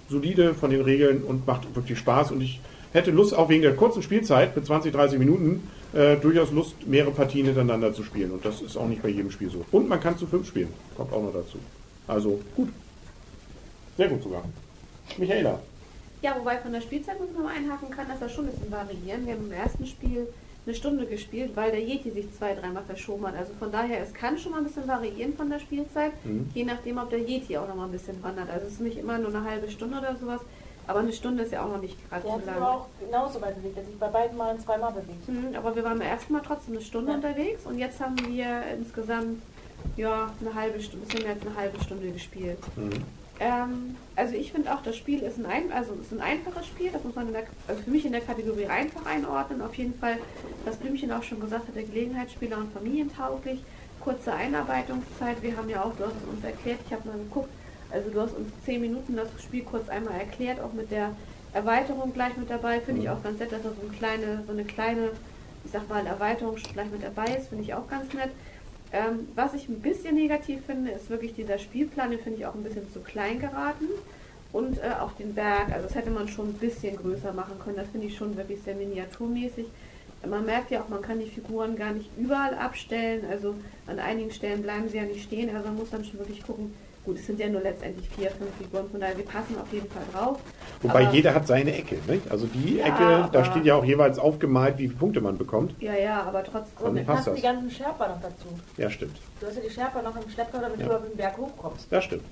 solide 0.09 0.55
von 0.55 0.71
den 0.71 0.81
Regeln 0.81 1.23
und 1.23 1.47
macht 1.47 1.75
wirklich 1.75 1.99
Spaß. 1.99 2.33
Und 2.33 2.41
ich 2.41 2.61
hätte 2.97 3.11
Lust, 3.13 3.35
auch 3.35 3.49
wegen 3.49 3.63
der 3.63 3.77
kurzen 3.77 4.03
Spielzeit 4.03 4.57
mit 4.57 4.67
20, 4.67 4.93
30 4.93 5.19
Minuten, 5.19 5.69
äh, 5.93 6.17
durchaus 6.17 6.51
Lust, 6.51 6.75
mehrere 6.87 7.13
Partien 7.13 7.47
hintereinander 7.47 7.93
zu 7.95 8.03
spielen. 8.03 8.33
Und 8.33 8.45
das 8.45 8.61
ist 8.61 8.77
auch 8.77 8.89
nicht 8.89 9.03
bei 9.03 9.09
jedem 9.11 9.31
Spiel 9.31 9.51
so. 9.51 9.65
Und 9.71 9.89
man 9.89 10.01
kann 10.01 10.19
zu 10.19 10.27
fünf 10.27 10.49
spielen. 10.49 10.69
Kommt 10.97 11.13
auch 11.13 11.23
noch 11.23 11.33
dazu. 11.33 11.59
Also 12.09 12.41
gut. 12.57 12.69
Sehr 13.97 14.09
gut 14.09 14.23
sogar. 14.23 14.43
Michaela. 15.17 15.61
Ja, 16.23 16.35
wobei 16.39 16.57
von 16.59 16.73
der 16.73 16.81
Spielzeit 16.81 17.21
muss 17.21 17.29
man 17.35 17.45
mal 17.45 17.55
einhaken 17.55 17.91
kann, 17.91 18.09
dass 18.09 18.19
das 18.21 18.33
schon 18.33 18.47
ein 18.47 18.51
bisschen 18.51 18.71
variieren. 18.71 19.27
Wir 19.27 19.35
haben 19.35 19.47
im 19.47 19.53
ersten 19.53 19.87
Spiel 19.87 20.27
eine 20.67 20.75
Stunde 20.75 21.07
gespielt, 21.07 21.53
weil 21.55 21.71
der 21.71 21.81
Yeti 21.81 22.11
sich 22.11 22.27
zwei, 22.37 22.55
dreimal 22.55 22.83
verschoben 22.83 23.27
hat. 23.27 23.37
Also 23.37 23.53
von 23.59 23.71
daher, 23.71 24.01
es 24.03 24.13
kann 24.13 24.37
schon 24.37 24.51
mal 24.53 24.59
ein 24.59 24.65
bisschen 24.65 24.89
variieren 24.89 25.35
von 25.37 25.49
der 25.49 25.61
Spielzeit, 25.61 26.13
Mhm. 26.25 26.51
je 26.55 26.65
nachdem, 26.65 26.99
ob 26.99 27.11
der 27.11 27.21
Yeti 27.21 27.57
auch 27.57 27.69
noch 27.69 27.77
mal 27.77 27.85
ein 27.85 27.93
bisschen 27.93 28.21
wandert. 28.23 28.51
Also 28.51 28.67
es 28.67 28.73
ist 28.75 28.81
nicht 28.81 28.99
immer 28.99 29.17
nur 29.19 29.29
eine 29.29 29.45
halbe 29.45 29.71
Stunde 29.71 29.99
oder 29.99 30.17
sowas, 30.17 30.41
aber 30.87 31.01
eine 31.01 31.13
Stunde 31.13 31.43
ist 31.43 31.53
ja 31.53 31.65
auch 31.65 31.69
noch 31.71 31.81
nicht 31.81 31.97
gerade 32.09 32.23
Der 32.23 32.33
hat 32.33 32.39
zu 32.41 32.45
sich 32.47 32.55
lang. 32.55 32.63
aber 32.63 32.75
auch 32.75 32.87
genauso 33.01 33.41
weit 33.41 33.57
bewegt. 33.57 33.77
Er 33.77 33.83
hat 33.83 33.91
sich 33.91 33.99
bei 33.99 34.09
beiden 34.09 34.37
Malen 34.37 34.61
zweimal 34.61 34.93
bewegt. 34.93 35.29
Mhm, 35.29 35.55
aber 35.57 35.75
wir 35.77 35.85
waren 35.85 35.99
beim 35.99 36.09
ersten 36.09 36.33
Mal 36.33 36.43
trotzdem 36.47 36.75
eine 36.75 36.83
Stunde 36.85 37.11
Ja. 37.11 37.17
unterwegs 37.17 37.67
und 37.67 37.79
jetzt 37.79 38.01
haben 38.01 38.17
wir 38.27 38.63
insgesamt 38.79 39.43
ja 39.97 40.33
eine 40.41 40.55
halbe 40.55 40.81
Stunde, 40.81 41.07
bisschen 41.07 41.23
mehr 41.25 41.35
als 41.35 41.43
eine 41.47 41.57
halbe 41.57 41.83
Stunde 41.83 42.11
gespielt. 42.11 42.59
Mhm. 42.77 42.91
Ähm, 43.39 43.97
also 44.17 44.35
ich 44.35 44.51
finde 44.53 44.73
auch, 44.73 44.83
das 44.83 44.97
Spiel 44.97 45.21
ist 45.21 45.37
ein, 45.39 45.45
ein, 45.45 45.71
also 45.71 45.93
ist 46.01 46.11
ein 46.11 46.23
einfaches 46.23 46.67
Spiel, 46.67 46.91
das 46.91 47.05
muss 47.05 47.15
man 47.15 47.27
in 47.27 47.35
der, 47.35 47.43
also 47.69 47.83
für 47.83 47.91
mich 47.91 48.07
in 48.07 48.13
der 48.13 48.23
Kategorie 48.23 48.67
einfach 48.67 49.05
einordnen. 49.05 49.61
Auf 49.61 49.75
jeden 49.75 49.93
Fall, 49.99 50.17
was 50.65 50.77
Blümchen 50.77 51.13
auch 51.13 51.23
schon 51.23 51.41
gesagt 51.41 51.69
hat, 51.69 51.75
der 51.77 51.83
Gelegenheitsspieler 51.83 52.57
und 52.57 52.73
familientauglich. 52.73 53.63
Kurze 54.01 54.33
Einarbeitungszeit, 54.33 55.43
wir 55.43 55.57
haben 55.57 55.69
ja 55.69 55.83
auch, 55.85 55.93
du 55.97 56.05
hast 56.05 56.15
es 56.23 56.29
uns 56.33 56.45
erklärt, 56.45 56.79
ich 56.87 56.93
habe 56.93 57.07
mal 57.09 57.19
geguckt, 57.19 57.49
also 57.91 58.11
du 58.11 58.21
hast 58.21 58.37
uns 58.37 58.49
zehn 58.65 58.81
Minuten 58.81 59.17
das 59.17 59.29
Spiel 59.43 59.63
kurz 59.63 59.89
einmal 59.89 60.19
erklärt, 60.19 60.61
auch 60.61 60.73
mit 60.73 60.91
der 60.91 61.15
Erweiterung 61.53 62.13
gleich 62.13 62.37
mit 62.37 62.51
dabei. 62.51 62.81
Finde 62.81 63.03
ich 63.03 63.09
auch 63.09 63.23
ganz 63.23 63.39
nett, 63.39 63.53
dass 63.53 63.63
da 63.63 63.71
so 63.71 63.81
eine 63.81 63.97
kleine, 63.97 64.43
so 64.47 64.53
eine 64.53 64.65
kleine, 64.65 65.11
ich 65.65 65.71
sag 65.71 65.89
mal, 65.89 66.07
Erweiterung 66.07 66.57
gleich 66.57 66.91
mit 66.91 67.03
dabei 67.03 67.37
ist, 67.37 67.49
finde 67.49 67.65
ich 67.65 67.75
auch 67.75 67.89
ganz 67.89 68.13
nett. 68.13 68.31
Ähm, 68.93 69.29
was 69.35 69.55
ich 69.55 69.69
ein 69.69 69.81
bisschen 69.81 70.15
negativ 70.15 70.61
finde, 70.67 70.91
ist 70.93 71.11
wirklich 71.11 71.35
dieser 71.35 71.59
Spielplan, 71.59 72.11
den 72.11 72.21
finde 72.21 72.39
ich 72.39 72.47
auch 72.47 72.55
ein 72.55 72.63
bisschen 72.63 72.91
zu 72.93 73.01
klein 73.01 73.41
geraten. 73.41 73.87
Und 74.53 74.79
äh, 74.79 74.93
auch 75.01 75.13
den 75.13 75.35
Berg, 75.35 75.73
also 75.73 75.87
das 75.87 75.95
hätte 75.95 76.11
man 76.11 76.29
schon 76.29 76.51
ein 76.51 76.55
bisschen 76.55 76.97
größer 76.97 77.33
machen 77.33 77.59
können. 77.59 77.77
Das 77.77 77.89
finde 77.89 78.07
ich 78.07 78.17
schon 78.17 78.37
wirklich 78.37 78.63
sehr 78.63 78.75
miniaturmäßig. 78.75 79.67
Man 80.27 80.47
merkt 80.47 80.71
ja 80.71 80.83
auch, 80.83 80.89
man 80.89 81.03
kann 81.03 81.19
die 81.19 81.27
Figuren 81.27 81.77
gar 81.77 81.93
nicht 81.93 82.11
überall 82.17 82.55
abstellen. 82.55 83.25
Also 83.29 83.55
an 83.87 83.99
einigen 83.99 84.31
Stellen 84.31 84.63
bleiben 84.63 84.89
sie 84.89 84.97
ja 84.97 85.05
nicht 85.05 85.25
stehen. 85.25 85.55
Also 85.55 85.69
man 85.69 85.77
muss 85.77 85.91
dann 85.91 86.05
schon 86.05 86.19
wirklich 86.19 86.43
gucken, 86.43 86.73
Gut, 87.07 87.19
es 87.19 87.27
sind 87.27 87.39
ja 87.39 87.49
nur 87.49 87.61
letztendlich 87.61 88.09
vier, 88.09 88.33
fünf 88.33 88.51
Figuren, 88.59 88.91
von 88.91 88.99
daher, 88.99 89.17
wir 89.17 89.25
passen 89.25 89.57
auf 89.63 89.73
jeden 89.73 89.89
Fall 89.89 90.03
drauf. 90.13 90.41
Wobei 90.83 91.07
aber, 91.07 91.15
jeder 91.15 91.35
hat 91.35 91.47
seine 91.47 91.73
Ecke, 91.73 91.99
nicht? 92.09 92.29
Also 92.29 92.47
die 92.47 92.79
ja, 92.79 92.87
Ecke, 92.87 93.29
da 93.31 93.45
steht 93.45 93.65
ja 93.65 93.77
auch 93.77 93.85
jeweils 93.85 94.19
aufgemalt, 94.19 94.77
wie 94.79 94.89
viele 94.89 94.99
Punkte 94.99 95.21
man 95.21 95.39
bekommt. 95.39 95.81
Ja, 95.81 95.95
ja, 95.95 96.25
aber 96.25 96.43
trotzdem. 96.43 96.85
Und 96.85 96.97
dann 96.97 97.07
passt 97.07 97.31
die 97.37 97.41
ganzen 97.41 97.71
Sherpa 97.71 98.09
noch 98.09 98.21
dazu. 98.21 98.49
Ja, 98.77 98.91
stimmt. 98.91 99.17
Du 99.39 99.47
hast 99.47 99.55
ja 99.55 99.63
die 99.63 99.71
Sherpa 99.71 100.03
noch 100.03 100.17
im 100.21 100.29
Schlepptau, 100.29 100.59
damit 100.59 100.81
ja. 100.81 100.87
du 100.89 100.97
auf 100.97 101.03
den 101.09 101.17
Berg 101.17 101.39
hochkommst. 101.39 101.87
Ja, 101.93 102.03
stimmt. 102.03 102.25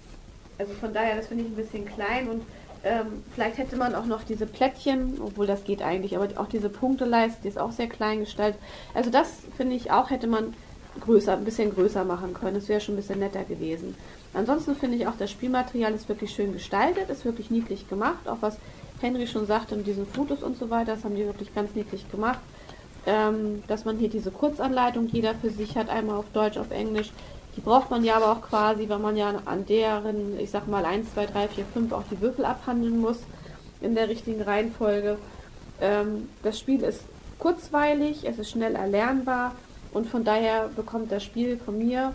Also 0.58 0.72
von 0.72 0.92
daher, 0.92 1.14
das 1.16 1.28
finde 1.28 1.44
ich 1.44 1.50
ein 1.50 1.56
bisschen 1.56 1.84
klein 1.86 2.28
und 2.28 2.42
ähm, 2.82 3.22
vielleicht 3.32 3.58
hätte 3.58 3.76
man 3.76 3.94
auch 3.94 4.06
noch 4.06 4.24
diese 4.24 4.46
Plättchen, 4.46 5.20
obwohl 5.24 5.46
das 5.46 5.62
geht 5.62 5.82
eigentlich, 5.82 6.16
aber 6.16 6.28
auch 6.34 6.48
diese 6.48 6.68
Punkteleiste, 6.68 7.42
die 7.44 7.48
ist 7.48 7.58
auch 7.58 7.70
sehr 7.70 7.88
klein 7.88 8.20
gestaltet. 8.20 8.60
Also 8.92 9.10
das 9.10 9.28
finde 9.56 9.76
ich 9.76 9.92
auch, 9.92 10.10
hätte 10.10 10.26
man 10.26 10.52
größer, 11.00 11.34
ein 11.34 11.44
bisschen 11.44 11.72
größer 11.72 12.04
machen 12.04 12.34
können. 12.34 12.54
Das 12.54 12.68
wäre 12.68 12.80
schon 12.80 12.94
ein 12.94 12.98
bisschen 12.98 13.20
netter 13.20 13.44
gewesen. 13.44 13.94
Ansonsten 14.34 14.74
finde 14.74 14.96
ich 14.96 15.06
auch, 15.06 15.16
das 15.16 15.30
Spielmaterial 15.30 15.94
ist 15.94 16.08
wirklich 16.08 16.32
schön 16.32 16.52
gestaltet, 16.52 17.08
ist 17.08 17.24
wirklich 17.24 17.50
niedlich 17.50 17.88
gemacht. 17.88 18.26
Auch 18.26 18.38
was 18.40 18.58
Henry 19.00 19.26
schon 19.26 19.46
sagte 19.46 19.76
mit 19.76 19.86
diesen 19.86 20.06
Fotos 20.06 20.42
und 20.42 20.58
so 20.58 20.70
weiter, 20.70 20.94
das 20.94 21.04
haben 21.04 21.14
die 21.14 21.24
wirklich 21.24 21.54
ganz 21.54 21.74
niedlich 21.74 22.10
gemacht. 22.10 22.40
Ähm, 23.06 23.62
dass 23.68 23.84
man 23.84 23.98
hier 23.98 24.08
diese 24.08 24.30
Kurzanleitung 24.30 25.08
jeder 25.08 25.34
für 25.34 25.50
sich 25.50 25.76
hat, 25.76 25.88
einmal 25.88 26.16
auf 26.16 26.30
Deutsch, 26.32 26.56
auf 26.56 26.70
Englisch. 26.70 27.12
Die 27.56 27.60
braucht 27.60 27.90
man 27.90 28.02
ja 28.02 28.16
aber 28.16 28.32
auch 28.32 28.42
quasi, 28.42 28.88
weil 28.88 28.98
man 28.98 29.16
ja 29.16 29.34
an 29.44 29.66
deren, 29.66 30.40
ich 30.40 30.50
sag 30.50 30.66
mal, 30.66 30.84
1, 30.84 31.12
2, 31.14 31.26
3, 31.26 31.48
4, 31.48 31.64
5 31.66 31.92
auch 31.92 32.02
die 32.10 32.20
Würfel 32.20 32.44
abhandeln 32.44 33.00
muss 33.00 33.18
in 33.80 33.94
der 33.94 34.08
richtigen 34.08 34.42
Reihenfolge. 34.42 35.18
Ähm, 35.80 36.28
das 36.42 36.58
Spiel 36.58 36.82
ist 36.82 37.04
kurzweilig, 37.38 38.24
es 38.24 38.38
ist 38.38 38.50
schnell 38.50 38.74
erlernbar 38.74 39.52
und 39.92 40.08
von 40.08 40.24
daher 40.24 40.70
bekommt 40.74 41.12
das 41.12 41.22
Spiel 41.22 41.58
von 41.58 41.78
mir 41.78 42.14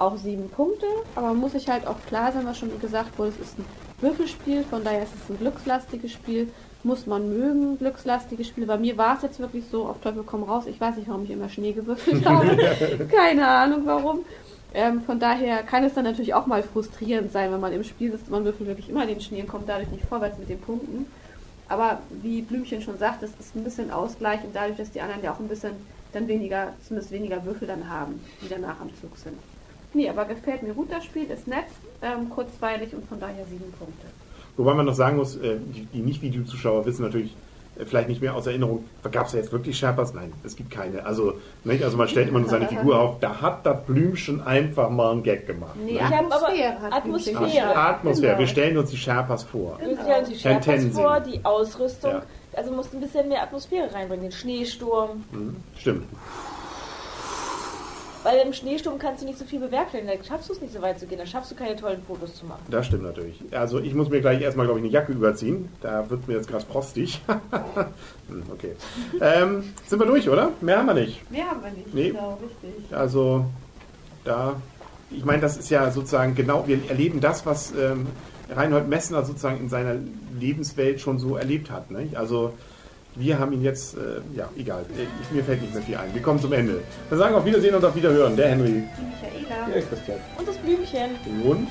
auch 0.00 0.16
sieben 0.16 0.48
Punkte, 0.48 0.86
aber 1.14 1.28
man 1.28 1.38
muss 1.38 1.52
sich 1.52 1.68
halt 1.68 1.86
auch 1.86 1.96
klar 2.06 2.32
sein, 2.32 2.46
was 2.46 2.58
schon 2.58 2.78
gesagt 2.80 3.18
wurde, 3.18 3.30
es 3.30 3.48
ist 3.48 3.58
ein 3.58 3.64
Würfelspiel, 4.00 4.64
von 4.64 4.82
daher 4.82 5.02
ist 5.02 5.12
es 5.14 5.30
ein 5.30 5.38
glückslastiges 5.38 6.12
Spiel, 6.12 6.48
muss 6.82 7.06
man 7.06 7.28
mögen, 7.28 7.78
glückslastige 7.78 8.42
Spiele. 8.44 8.66
Bei 8.66 8.78
mir 8.78 8.96
war 8.96 9.16
es 9.16 9.22
jetzt 9.22 9.38
wirklich 9.38 9.64
so, 9.70 9.84
auf 9.84 10.00
Teufel 10.00 10.22
komm 10.24 10.44
raus, 10.44 10.64
ich 10.66 10.80
weiß 10.80 10.96
nicht, 10.96 11.08
warum 11.08 11.24
ich 11.24 11.30
immer 11.30 11.50
Schnee 11.50 11.72
gewürfelt 11.72 12.24
habe, 12.28 12.56
keine 13.10 13.46
Ahnung 13.46 13.82
warum. 13.84 14.20
Ähm, 14.72 15.02
von 15.02 15.18
daher 15.18 15.62
kann 15.64 15.84
es 15.84 15.94
dann 15.94 16.04
natürlich 16.04 16.32
auch 16.32 16.46
mal 16.46 16.62
frustrierend 16.62 17.32
sein, 17.32 17.52
wenn 17.52 17.60
man 17.60 17.72
im 17.72 17.84
Spiel 17.84 18.12
sitzt, 18.12 18.30
man 18.30 18.44
würfelt 18.44 18.68
wirklich 18.68 18.88
immer 18.88 19.04
den 19.04 19.20
Schnee 19.20 19.42
und 19.42 19.48
kommt 19.48 19.68
dadurch 19.68 19.90
nicht 19.90 20.04
vorwärts 20.04 20.38
mit 20.38 20.48
den 20.48 20.60
Punkten. 20.60 21.06
Aber 21.68 21.98
wie 22.22 22.42
Blümchen 22.42 22.80
schon 22.80 22.98
sagt, 22.98 23.22
es 23.22 23.30
ist 23.38 23.54
ein 23.54 23.64
bisschen 23.64 23.90
Ausgleich 23.90 24.42
und 24.44 24.54
dadurch, 24.54 24.76
dass 24.76 24.90
die 24.92 25.00
anderen 25.00 25.22
ja 25.22 25.32
auch 25.32 25.40
ein 25.40 25.48
bisschen 25.48 25.72
dann 26.12 26.26
weniger, 26.26 26.72
zumindest 26.86 27.12
weniger 27.12 27.44
Würfel 27.44 27.68
dann 27.68 27.88
haben, 27.88 28.20
die 28.42 28.48
danach 28.48 28.80
am 28.80 28.90
Zug 29.00 29.16
sind. 29.16 29.38
Nee, 29.92 30.08
aber 30.08 30.24
gefällt 30.24 30.62
mir 30.62 30.74
gut 30.74 30.90
das 30.90 31.04
Spiel, 31.04 31.30
ist 31.30 31.48
nett, 31.48 31.64
ähm, 32.02 32.30
kurzweilig 32.30 32.94
und 32.94 33.06
von 33.08 33.18
daher 33.18 33.44
sieben 33.46 33.72
Punkte. 33.72 34.06
Wobei 34.56 34.74
man 34.74 34.86
noch 34.86 34.94
sagen 34.94 35.16
muss, 35.16 35.36
äh, 35.36 35.56
die, 35.58 35.86
die 35.86 36.00
Nicht-Video-Zuschauer 36.00 36.84
wissen 36.86 37.02
natürlich 37.02 37.34
äh, 37.78 37.84
vielleicht 37.84 38.08
nicht 38.08 38.20
mehr 38.20 38.34
aus 38.34 38.46
Erinnerung, 38.46 38.84
gab 39.10 39.26
es 39.26 39.32
ja 39.32 39.38
jetzt 39.38 39.52
wirklich 39.52 39.78
Sherpas? 39.78 40.14
Nein, 40.14 40.32
es 40.44 40.54
gibt 40.54 40.70
keine. 40.70 41.04
Also, 41.04 41.34
nicht? 41.64 41.82
also 41.82 41.96
man 41.96 42.08
stellt 42.08 42.28
immer 42.28 42.40
nur 42.40 42.48
seine 42.48 42.68
Figur 42.68 43.00
auf, 43.00 43.20
da 43.20 43.40
hat 43.40 43.66
das 43.66 43.84
Blümchen 43.84 44.40
einfach 44.40 44.90
mal 44.90 45.12
einen 45.12 45.22
Gag 45.22 45.46
gemacht. 45.46 45.76
Nee, 45.76 45.94
ne? 45.94 46.02
Atmosphäre 46.02 46.80
hat 46.82 46.92
Atmosphäre. 46.92 47.76
Atmosphäre. 47.76 48.32
Genau. 48.32 48.38
Wir 48.38 48.46
stellen 48.46 48.78
uns 48.78 48.90
die 48.90 48.96
Sherpas 48.96 49.44
vor. 49.44 49.78
Wir 49.82 49.96
stellen 49.96 50.20
uns 50.20 50.28
die 50.28 50.38
Sherpas 50.38 50.84
vor, 50.92 51.20
die 51.20 51.44
Ausrüstung. 51.44 52.12
Ja. 52.12 52.22
Also 52.52 52.72
musst 52.72 52.92
ein 52.92 53.00
bisschen 53.00 53.28
mehr 53.28 53.42
Atmosphäre 53.42 53.92
reinbringen, 53.94 54.24
den 54.24 54.32
Schneesturm. 54.32 55.24
Mhm, 55.30 55.56
stimmt. 55.76 56.04
Weil 58.22 58.46
im 58.46 58.52
Schneesturm 58.52 58.98
kannst 58.98 59.22
du 59.22 59.26
nicht 59.26 59.38
so 59.38 59.44
viel 59.44 59.60
bewerkstelligen, 59.60 60.18
da 60.18 60.24
schaffst 60.24 60.48
du 60.48 60.52
es 60.52 60.60
nicht 60.60 60.74
so 60.74 60.82
weit 60.82 60.98
zu 60.98 61.06
gehen, 61.06 61.18
da 61.18 61.26
schaffst 61.26 61.50
du 61.50 61.54
keine 61.54 61.76
tollen 61.76 62.02
Fotos 62.02 62.34
zu 62.34 62.44
machen. 62.44 62.60
Das 62.70 62.86
stimmt 62.86 63.02
natürlich. 63.02 63.42
Also 63.50 63.80
ich 63.80 63.94
muss 63.94 64.10
mir 64.10 64.20
gleich 64.20 64.42
erstmal, 64.42 64.66
glaube 64.66 64.80
ich, 64.80 64.84
eine 64.84 64.92
Jacke 64.92 65.12
überziehen. 65.12 65.70
Da 65.80 66.08
wird 66.10 66.28
mir 66.28 66.34
jetzt 66.34 66.48
gerade 66.48 66.64
frostig. 66.64 67.20
Hm, 68.28 68.44
okay. 68.52 68.76
Ähm, 69.20 69.64
sind 69.86 69.98
wir 69.98 70.06
durch, 70.06 70.28
oder? 70.28 70.52
Mehr 70.60 70.78
haben 70.78 70.86
wir 70.86 70.94
nicht. 70.94 71.28
Mehr 71.32 71.50
haben 71.50 71.64
wir 71.64 71.70
nicht, 71.72 71.92
nee. 71.92 72.10
genau, 72.10 72.38
richtig. 72.40 72.94
Also 72.96 73.44
da, 74.22 74.54
ich 75.10 75.24
meine, 75.24 75.40
das 75.40 75.56
ist 75.56 75.68
ja 75.68 75.90
sozusagen 75.90 76.36
genau, 76.36 76.68
wir 76.68 76.78
erleben 76.88 77.20
das, 77.20 77.44
was 77.44 77.72
ähm, 77.72 78.06
Reinhold 78.48 78.88
Messner 78.88 79.24
sozusagen 79.24 79.58
in 79.58 79.68
seiner 79.68 79.96
Lebenswelt 80.38 81.00
schon 81.00 81.18
so 81.18 81.36
erlebt 81.36 81.72
hat. 81.72 81.90
Nicht? 81.90 82.16
Also 82.16 82.52
wir 83.16 83.38
haben 83.38 83.52
ihn 83.52 83.62
jetzt, 83.62 83.96
äh, 83.96 84.20
ja, 84.36 84.48
egal, 84.56 84.84
ich, 84.96 85.30
mir 85.34 85.44
fällt 85.44 85.62
nicht 85.62 85.74
mehr 85.74 85.82
viel 85.82 85.96
ein. 85.96 86.14
Wir 86.14 86.22
kommen 86.22 86.40
zum 86.40 86.52
Ende. 86.52 86.80
Wir 87.08 87.18
sagen 87.18 87.34
auf 87.34 87.44
Wiedersehen 87.44 87.74
und 87.74 87.84
auf 87.84 87.94
Wiederhören. 87.94 88.36
Der 88.36 88.50
Henry. 88.50 88.68
Die 88.68 88.74
Michaela. 88.76 89.66
Der 89.72 89.82
Christian. 89.82 90.18
Und 90.38 90.48
das 90.48 90.56
Blümchen. 90.58 91.10
Und 91.44 91.68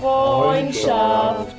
Freundschaft. 0.00 0.82
Freundschaft. 0.82 1.56